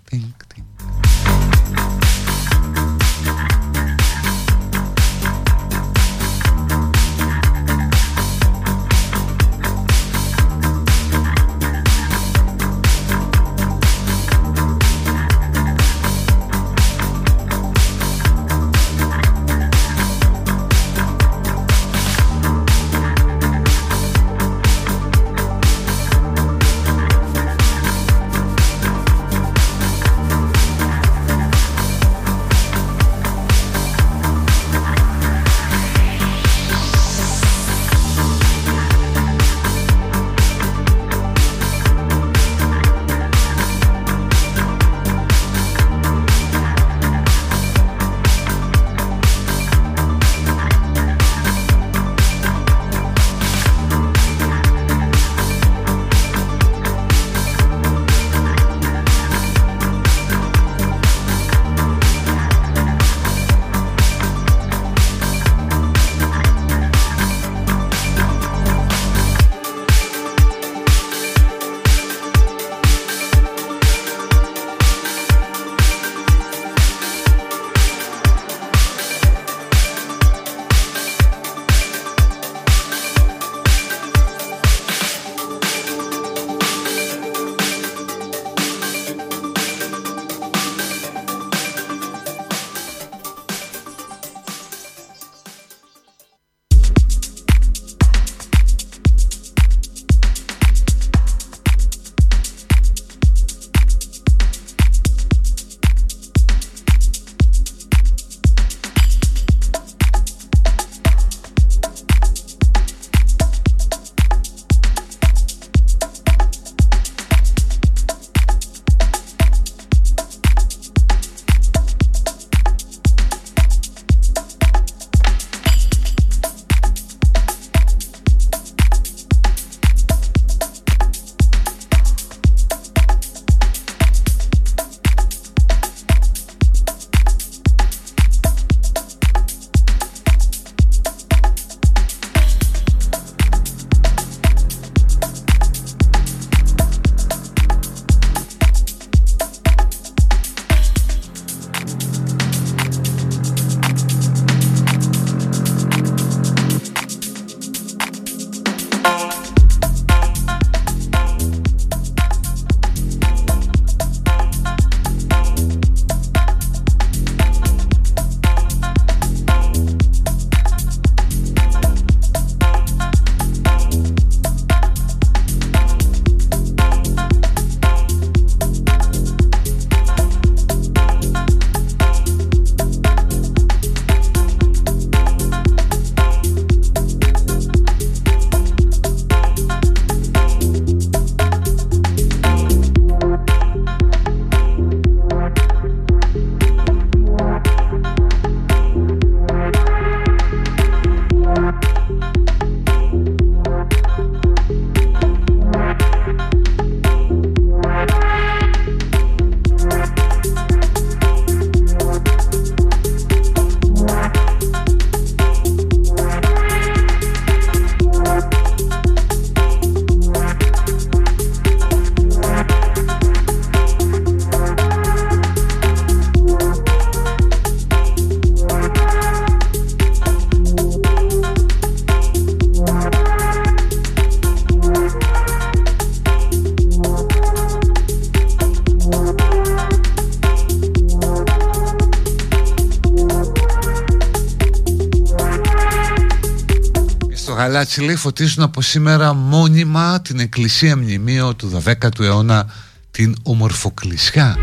[247.91, 252.67] Γαλάτσι λέει φωτίζουν από σήμερα μόνιμα την εκκλησία μνημείο του 12ου αιώνα
[253.11, 254.57] την ομορφοκλησιά.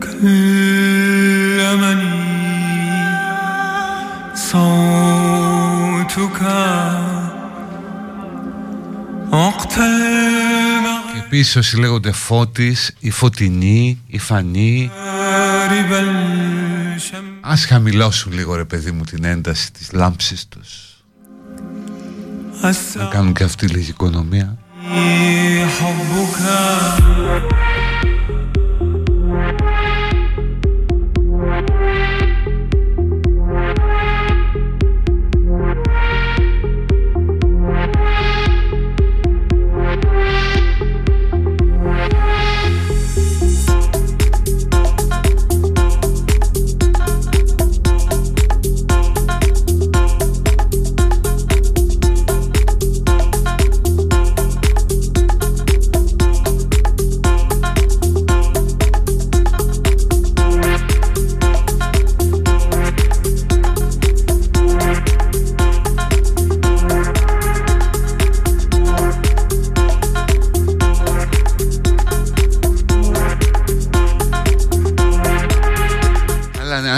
[0.00, 0.08] Και
[11.36, 14.90] πίσω όσοι λέγονται Φώτης, η Φωτεινή, η Φανή.
[17.40, 20.96] Ας χαμηλώσουν λίγο ρε παιδί μου την ένταση της λάμψης τους.
[22.94, 24.58] Να κάνουν και αυτή λίγη οικονομία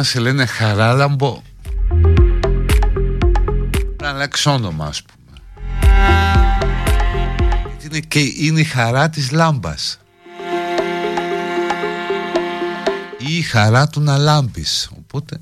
[0.08, 1.42] σε λένε Χαράλαμπο
[4.02, 5.38] να αλλάξει όνομα ας πούμε
[7.84, 10.00] είναι, και είναι η χαρά της λάμπας
[13.18, 15.40] ή η χαρά του να λάμπεις οπότε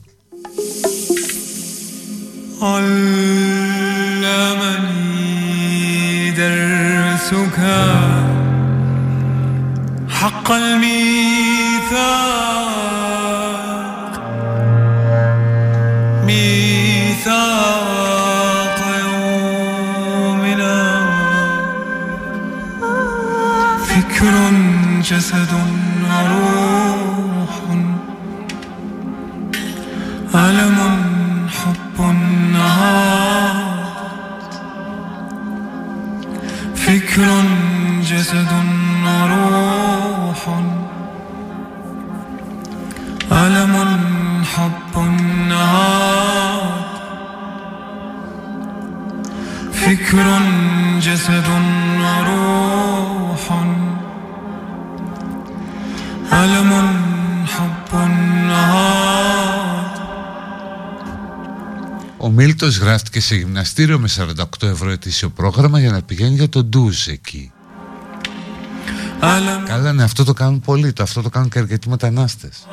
[2.61, 3.11] علمني
[6.31, 7.57] درسك
[10.09, 12.11] حق الميثاق
[17.25, 20.77] ميثاق يومنا
[23.87, 24.35] فكر
[25.01, 25.53] جسد
[26.29, 26.94] روح
[62.66, 64.08] Ο Μίλτος γράφτηκε σε γυμναστήριο με
[64.60, 67.52] 48 ευρώ ετήσιο πρόγραμμα για να πηγαίνει για το ντουζ εκεί.
[69.66, 72.66] Καλά ναι αυτό το κάνουν πολλοί, το αυτό το κάνουν και αρκετοί μετανάστες.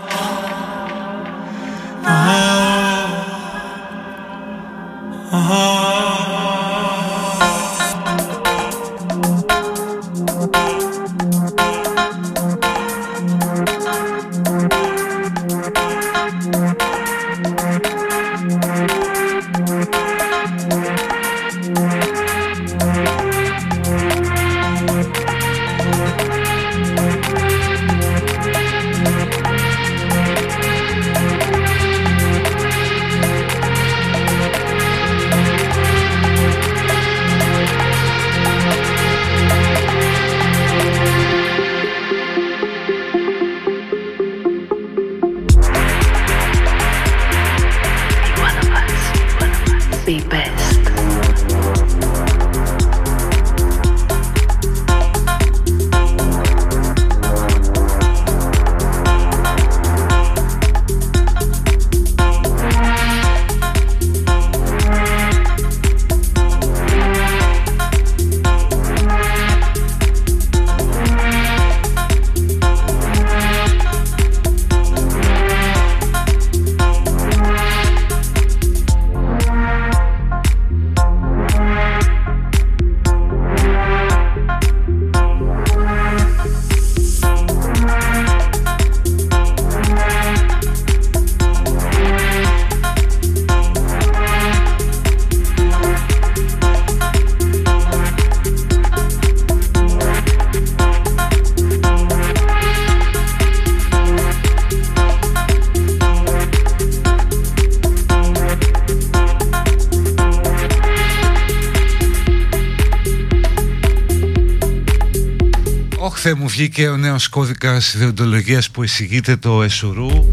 [116.33, 120.31] Χθε μου βγήκε ο νέος κώδικας ιδεοντολογίας που εισηγείται το ΕΣΟΡΟΥ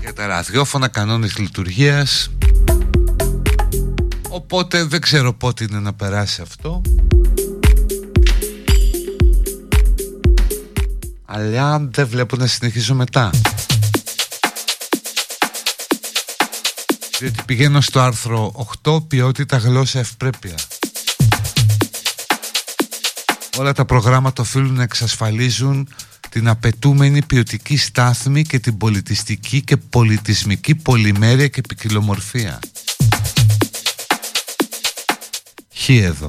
[0.00, 2.30] για τα ραδιόφωνα, κανόνες λειτουργίας.
[4.28, 6.82] Οπότε δεν ξέρω πότε είναι να περάσει αυτό.
[11.24, 13.30] Αλλά δεν βλέπω να συνεχίσω μετά.
[17.18, 20.54] Διότι πηγαίνω στο άρθρο 8 ποιότητα γλώσσα ευπρέπεια
[23.58, 25.88] Όλα τα προγράμματα οφείλουν να εξασφαλίζουν
[26.28, 32.58] την απαιτούμενη ποιοτική στάθμη και την πολιτιστική και πολιτισμική πολυμέρεια και ποικιλομορφία.
[35.74, 36.28] Χ εδώ.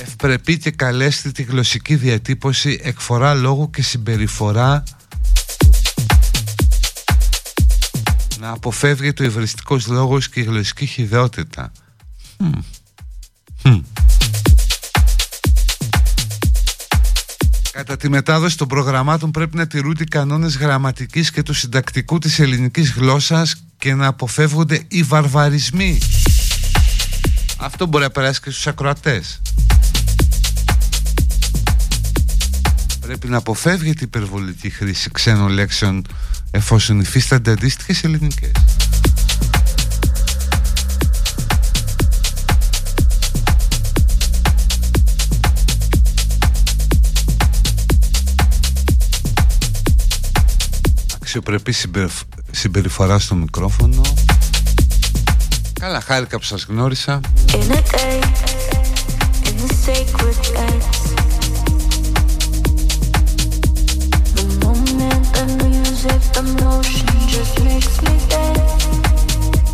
[0.00, 4.82] Ευπρεπή και καλέσθητη γλωσσική διατύπωση, εκφορά λόγου και συμπεριφορά
[8.42, 11.72] να αποφεύγεται ο ευριστικός λόγος και η γλωσσική χειδαιότητα.
[17.72, 22.38] Κατά τη μετάδοση των προγραμμάτων πρέπει να τηρούνται οι κανόνες γραμματικής και του συντακτικού της
[22.38, 25.98] ελληνικής γλώσσας και να αποφεύγονται οι βαρβαρισμοί.
[27.56, 29.40] Αυτό μπορεί να περάσει και στους ακροατές.
[33.00, 36.06] Πρέπει να αποφεύγεται η υπερβολική χρήση ξένων λέξεων
[36.54, 38.50] εφόσον υφίστανται αντίστοιχες ελληνικές.
[51.14, 51.74] Αξιοπρεπή
[52.50, 54.00] συμπεριφορά στο μικρόφωνο.
[55.80, 57.20] Καλά, χάρηκα που σας γνώρισα.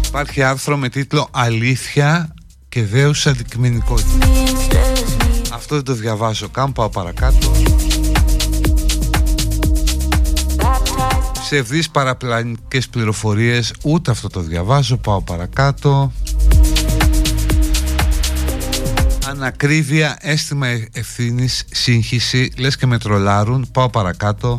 [0.06, 2.34] Υπάρχει άρθρο με τίτλο «Αλήθεια
[2.68, 4.26] και δέους αντικειμενικότητα».
[5.52, 7.52] Αυτό δεν το διαβάζω καν, πάω παρακάτω.
[11.40, 16.12] Ψευδείς παραπλανητικές πληροφορίες, ούτε αυτό το διαβάζω, πάω παρακάτω.
[19.26, 24.58] Ανακρίβεια, αίσθημα ευθύνης, σύγχυση, λες και με τρολάρουν, πάω παρακάτω.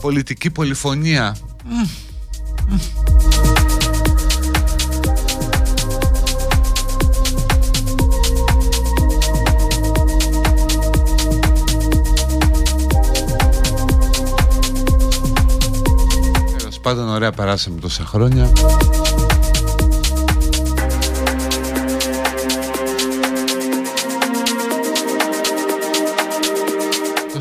[0.00, 1.36] Πολιτική πολυφωνία.
[16.58, 18.52] Τέλος πάντων ωραία περάσαμε τόσα χρόνια.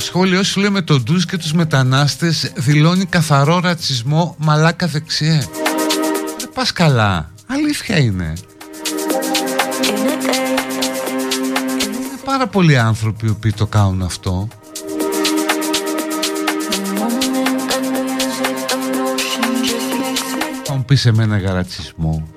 [0.09, 5.47] Σχόλιο σου λέει με τον ντους και τους μετανάστες δηλώνει καθαρό ρατσισμό μαλάκα δεξιέ.
[6.37, 7.31] Δεν πας καλά.
[7.47, 8.33] Αλήθεια είναι.
[11.83, 14.47] Είναι πάρα πολλοί άνθρωποι που το κάνουν αυτό.
[20.63, 22.27] Θα μου πεις εμένα για ρατσισμό.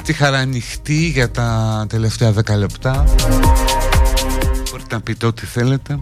[0.00, 3.04] Παιδί τι χαρά ανοιχτή για τα τελευταία 10 λεπτά.
[4.70, 5.98] Μπορείτε να πείτε ό,τι θέλετε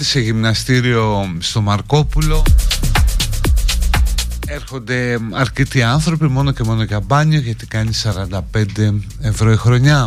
[0.00, 2.42] σε γυμναστήριο στο Μαρκόπουλο.
[4.46, 8.40] Έρχονται αρκετοί άνθρωποι μόνο και μόνο για μπάνιο γιατί κάνει 45
[9.20, 10.06] ευρώ η χρονιά.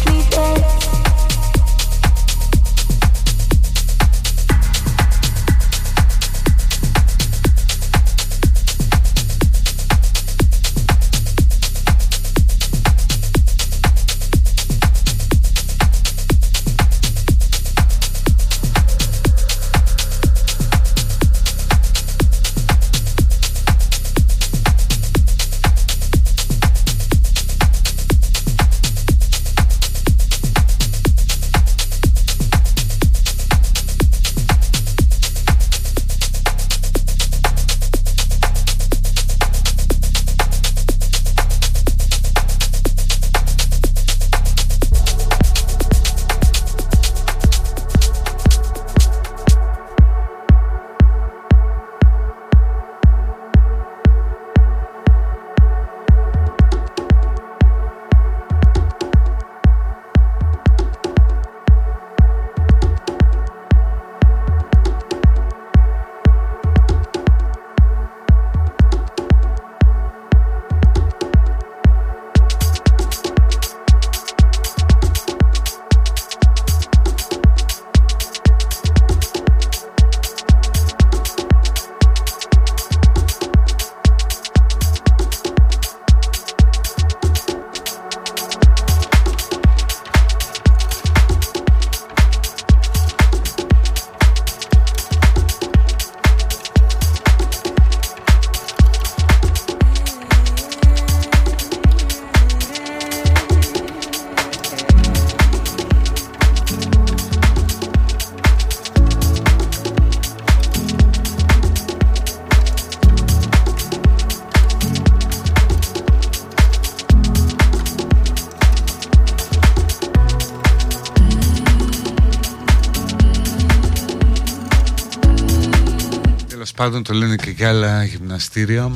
[127.61, 128.91] και για άλλα γυμναστήρια.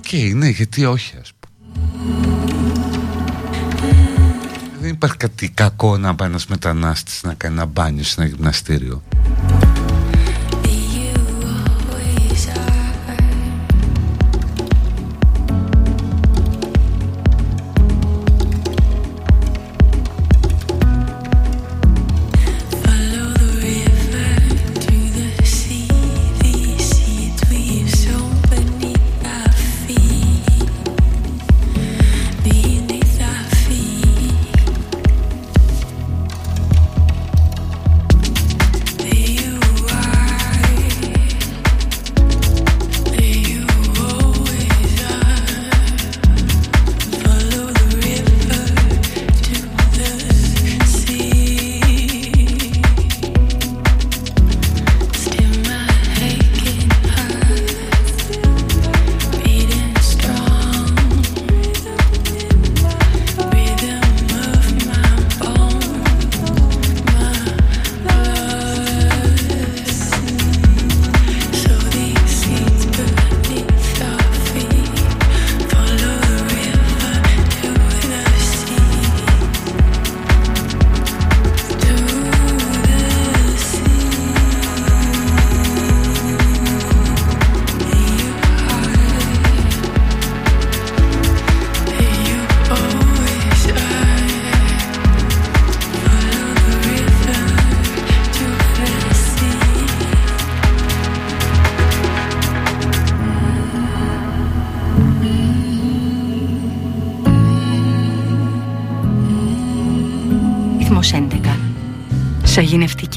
[0.00, 1.78] Και είναι γιατί όχι ας πούμε.
[4.80, 9.02] Δεν υπάρχει κάτι κακό να πάει ένας μετανάστης να κάνει ένα μπάνιο σε ένα γυμναστήριο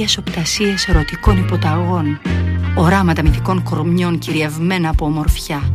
[0.08, 2.20] Σαγηνευτικές οπτασίες ερωτικών υποταγών
[2.76, 5.72] Οράματα μυθικών κορμιών κυριευμένα από ομορφιά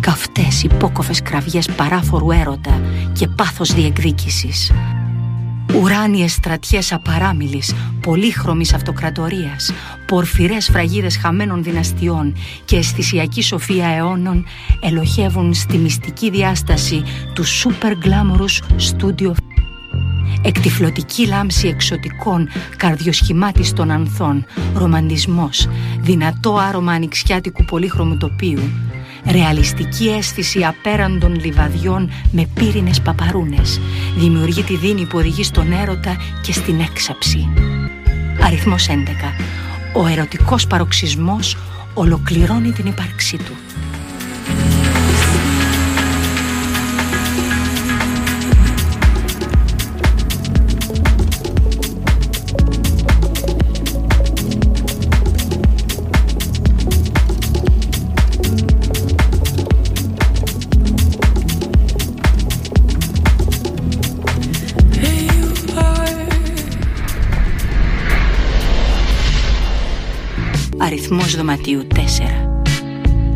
[0.00, 2.80] Καυτές υπόκοφες κραυγές παράφορου έρωτα
[3.12, 4.72] και πάθος διεκδίκησης
[5.74, 9.72] Ουράνιες στρατιές απαράμιλης, πολύχρωμης αυτοκρατορίας,
[10.06, 14.46] πορφυρές φραγίδες χαμένων δυναστιών και αισθησιακή σοφία αιώνων
[14.80, 17.02] ελοχεύουν στη μυστική διάσταση
[17.34, 19.32] του super glamorous studio
[20.42, 24.44] Εκτιφλωτική λάμψη εξωτικών, καρδιοσχημάτιστων ανθών,
[24.74, 25.68] ρομαντισμός,
[26.00, 28.60] δυνατό άρωμα ανοιξιάτικου πολύχρωμου τοπίου,
[29.30, 33.80] ρεαλιστική αίσθηση απέραντων λιβαδιών με πύρινες παπαρούνες,
[34.16, 37.48] δημιουργεί τη δίνη που οδηγεί στον έρωτα και στην έξαψη.
[38.40, 38.92] Αριθμός 11.
[39.94, 41.56] Ο ερωτικός παροξισμός
[41.94, 43.69] ολοκληρώνει την ύπαρξή του.
[71.40, 71.98] Δωματίου 4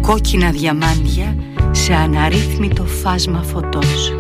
[0.01, 1.37] Κόκκινα διαμάντια
[1.71, 4.13] σε αναρρύθμιτο φάσμα φωτός.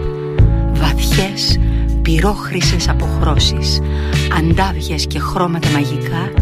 [0.72, 1.58] Βαθιές
[2.02, 3.80] πυρόχρυσες αποχρώσεις
[4.38, 6.32] Αντάβιες και χρώματα μαγικά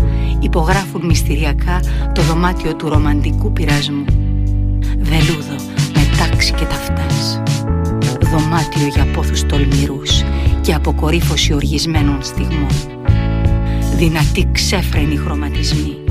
[0.41, 1.81] Υπογράφουν μυστηριακά
[2.15, 4.05] το δωμάτιο του ρομαντικού πειρασμού.
[4.99, 5.57] Βελούδο
[5.95, 7.43] με τάξη και ταυτάς.
[8.21, 10.23] Δωμάτιο για πόθους τολμηρούς
[10.61, 13.01] Και αποκορύφωση οργισμένων στιγμών.
[13.97, 16.02] Δυνατοί ξέφρενοι χρωματισμοί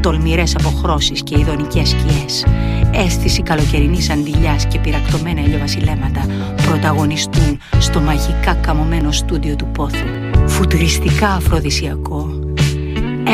[0.00, 2.46] τολμηρές αποχρώσεις και ειδονικές σκιές,
[2.92, 6.26] αίσθηση καλοκαιρινής αντιλιάς και πυρακτωμένα ηλιοβασιλέματα
[6.66, 10.06] πρωταγωνιστούν στο μαγικά καμωμένο στούντιο του πόθου.
[10.46, 12.40] Φουτριστικά αφροδισιακό,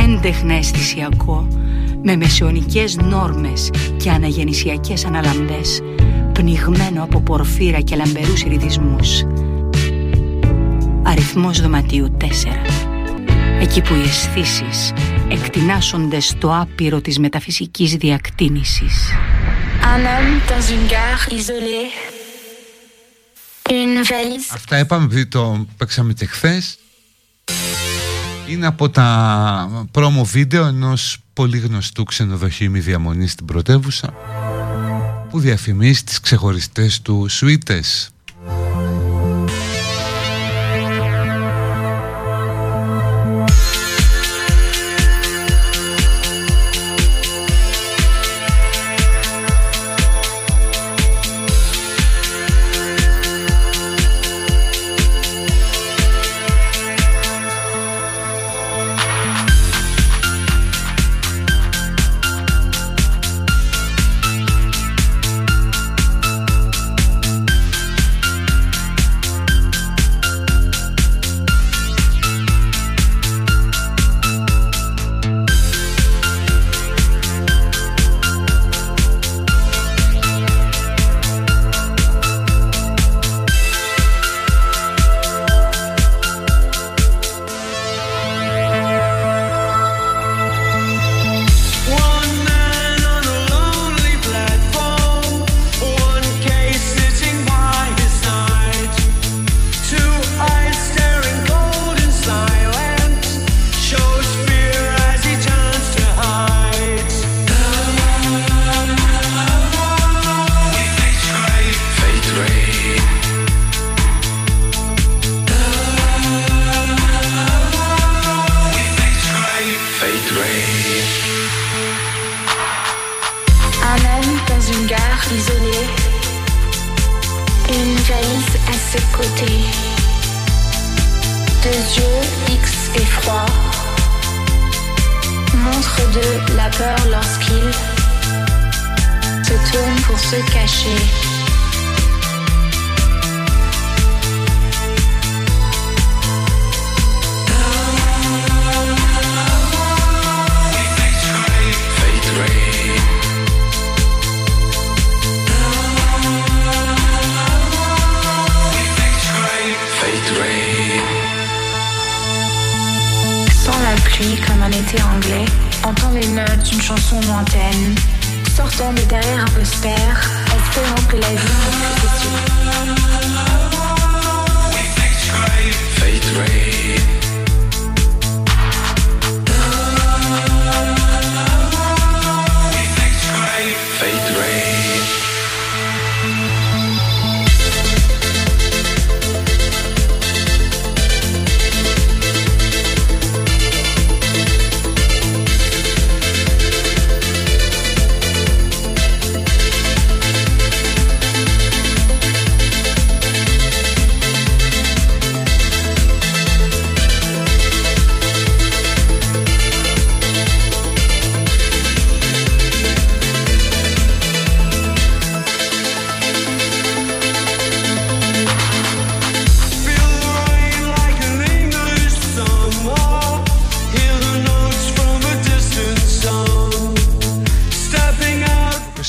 [0.05, 1.49] έντεχνα αισθησιακό,
[2.03, 5.83] με μεσαιωνικές νόρμες και αναγεννησιακές αναλαμπές,
[6.33, 9.25] πνιγμένο από πορφύρα και λαμπερούς ρυθισμούς.
[11.03, 12.25] Αριθμός δωματίου 4
[13.61, 14.93] εκεί που οι αισθήσεις
[15.29, 19.11] εκτινάσσονται στο άπειρο της μεταφυσικής διακτίνησης.
[24.53, 26.79] Αυτά είπαμε επειδή το παίξαμε και χθες.
[28.49, 34.15] Είναι από τα πρόμο βίντεο ενός πολύ γνωστού ξενοδοχείου μη διαμονή στην πρωτεύουσα
[35.31, 38.11] που διαφημίζει τις ξεχωριστές του σουίτες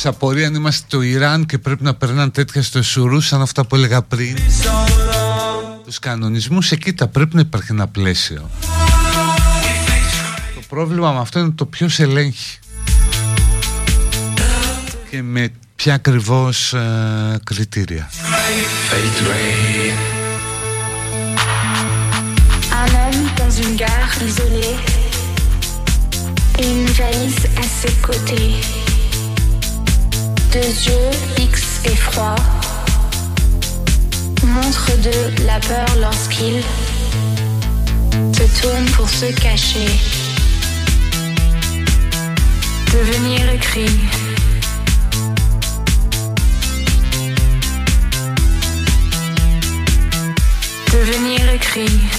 [0.07, 3.75] απορία αν είμαστε το Ιράν και πρέπει να περνάνε τέτοια στο εσουρού σαν αυτά που
[3.75, 4.38] έλεγα πριν.
[5.85, 8.49] Τους κανονισμούς εκεί τα πρέπει να υπάρχει ένα πλαίσιο.
[10.55, 12.59] Το πρόβλημα με αυτό είναι το ποιος ελέγχει.
[15.09, 18.09] Και με ποια ακριβώς ε, κριτήρια.
[22.79, 24.77] Un homme dans une gare isolée
[26.59, 28.86] et une valise à ses côtés.
[30.59, 32.34] Deux yeux fixes et froids
[34.43, 36.63] montrent de la peur lorsqu'il
[38.34, 39.85] se tourne pour se cacher.
[42.91, 43.99] Devenir écrit.
[50.91, 52.16] Devenir écrit.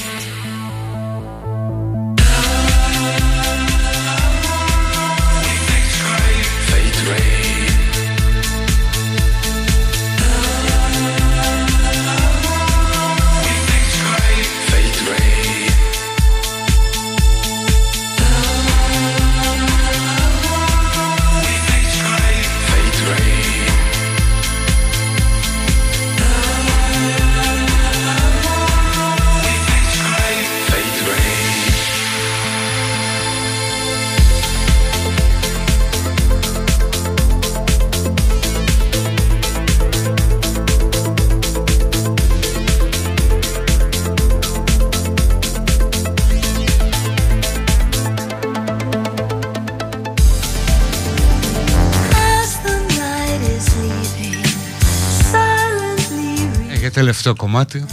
[57.23, 57.85] Τελευταίο κομμάτι.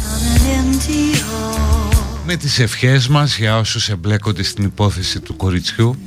[2.26, 5.98] Με τις ευχές μας για όσους εμπλέκονται στην υπόθεση του κοριτσιού.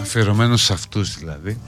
[0.00, 1.58] Αφιερωμένος σε αυτούς δηλαδή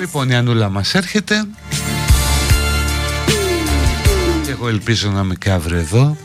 [0.00, 1.44] Λοιπόν η Ανούλα μας έρχεται.
[4.44, 6.16] Και εγώ ελπίζω να είμαι και αύριο εδώ.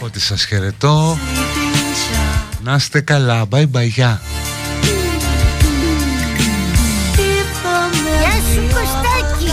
[0.00, 1.18] Ότι σας χαιρετώ.
[2.62, 3.44] Να είστε καλά.
[3.50, 4.20] Bye bye γεια.
[8.20, 9.50] Γεια σου Κωστάκη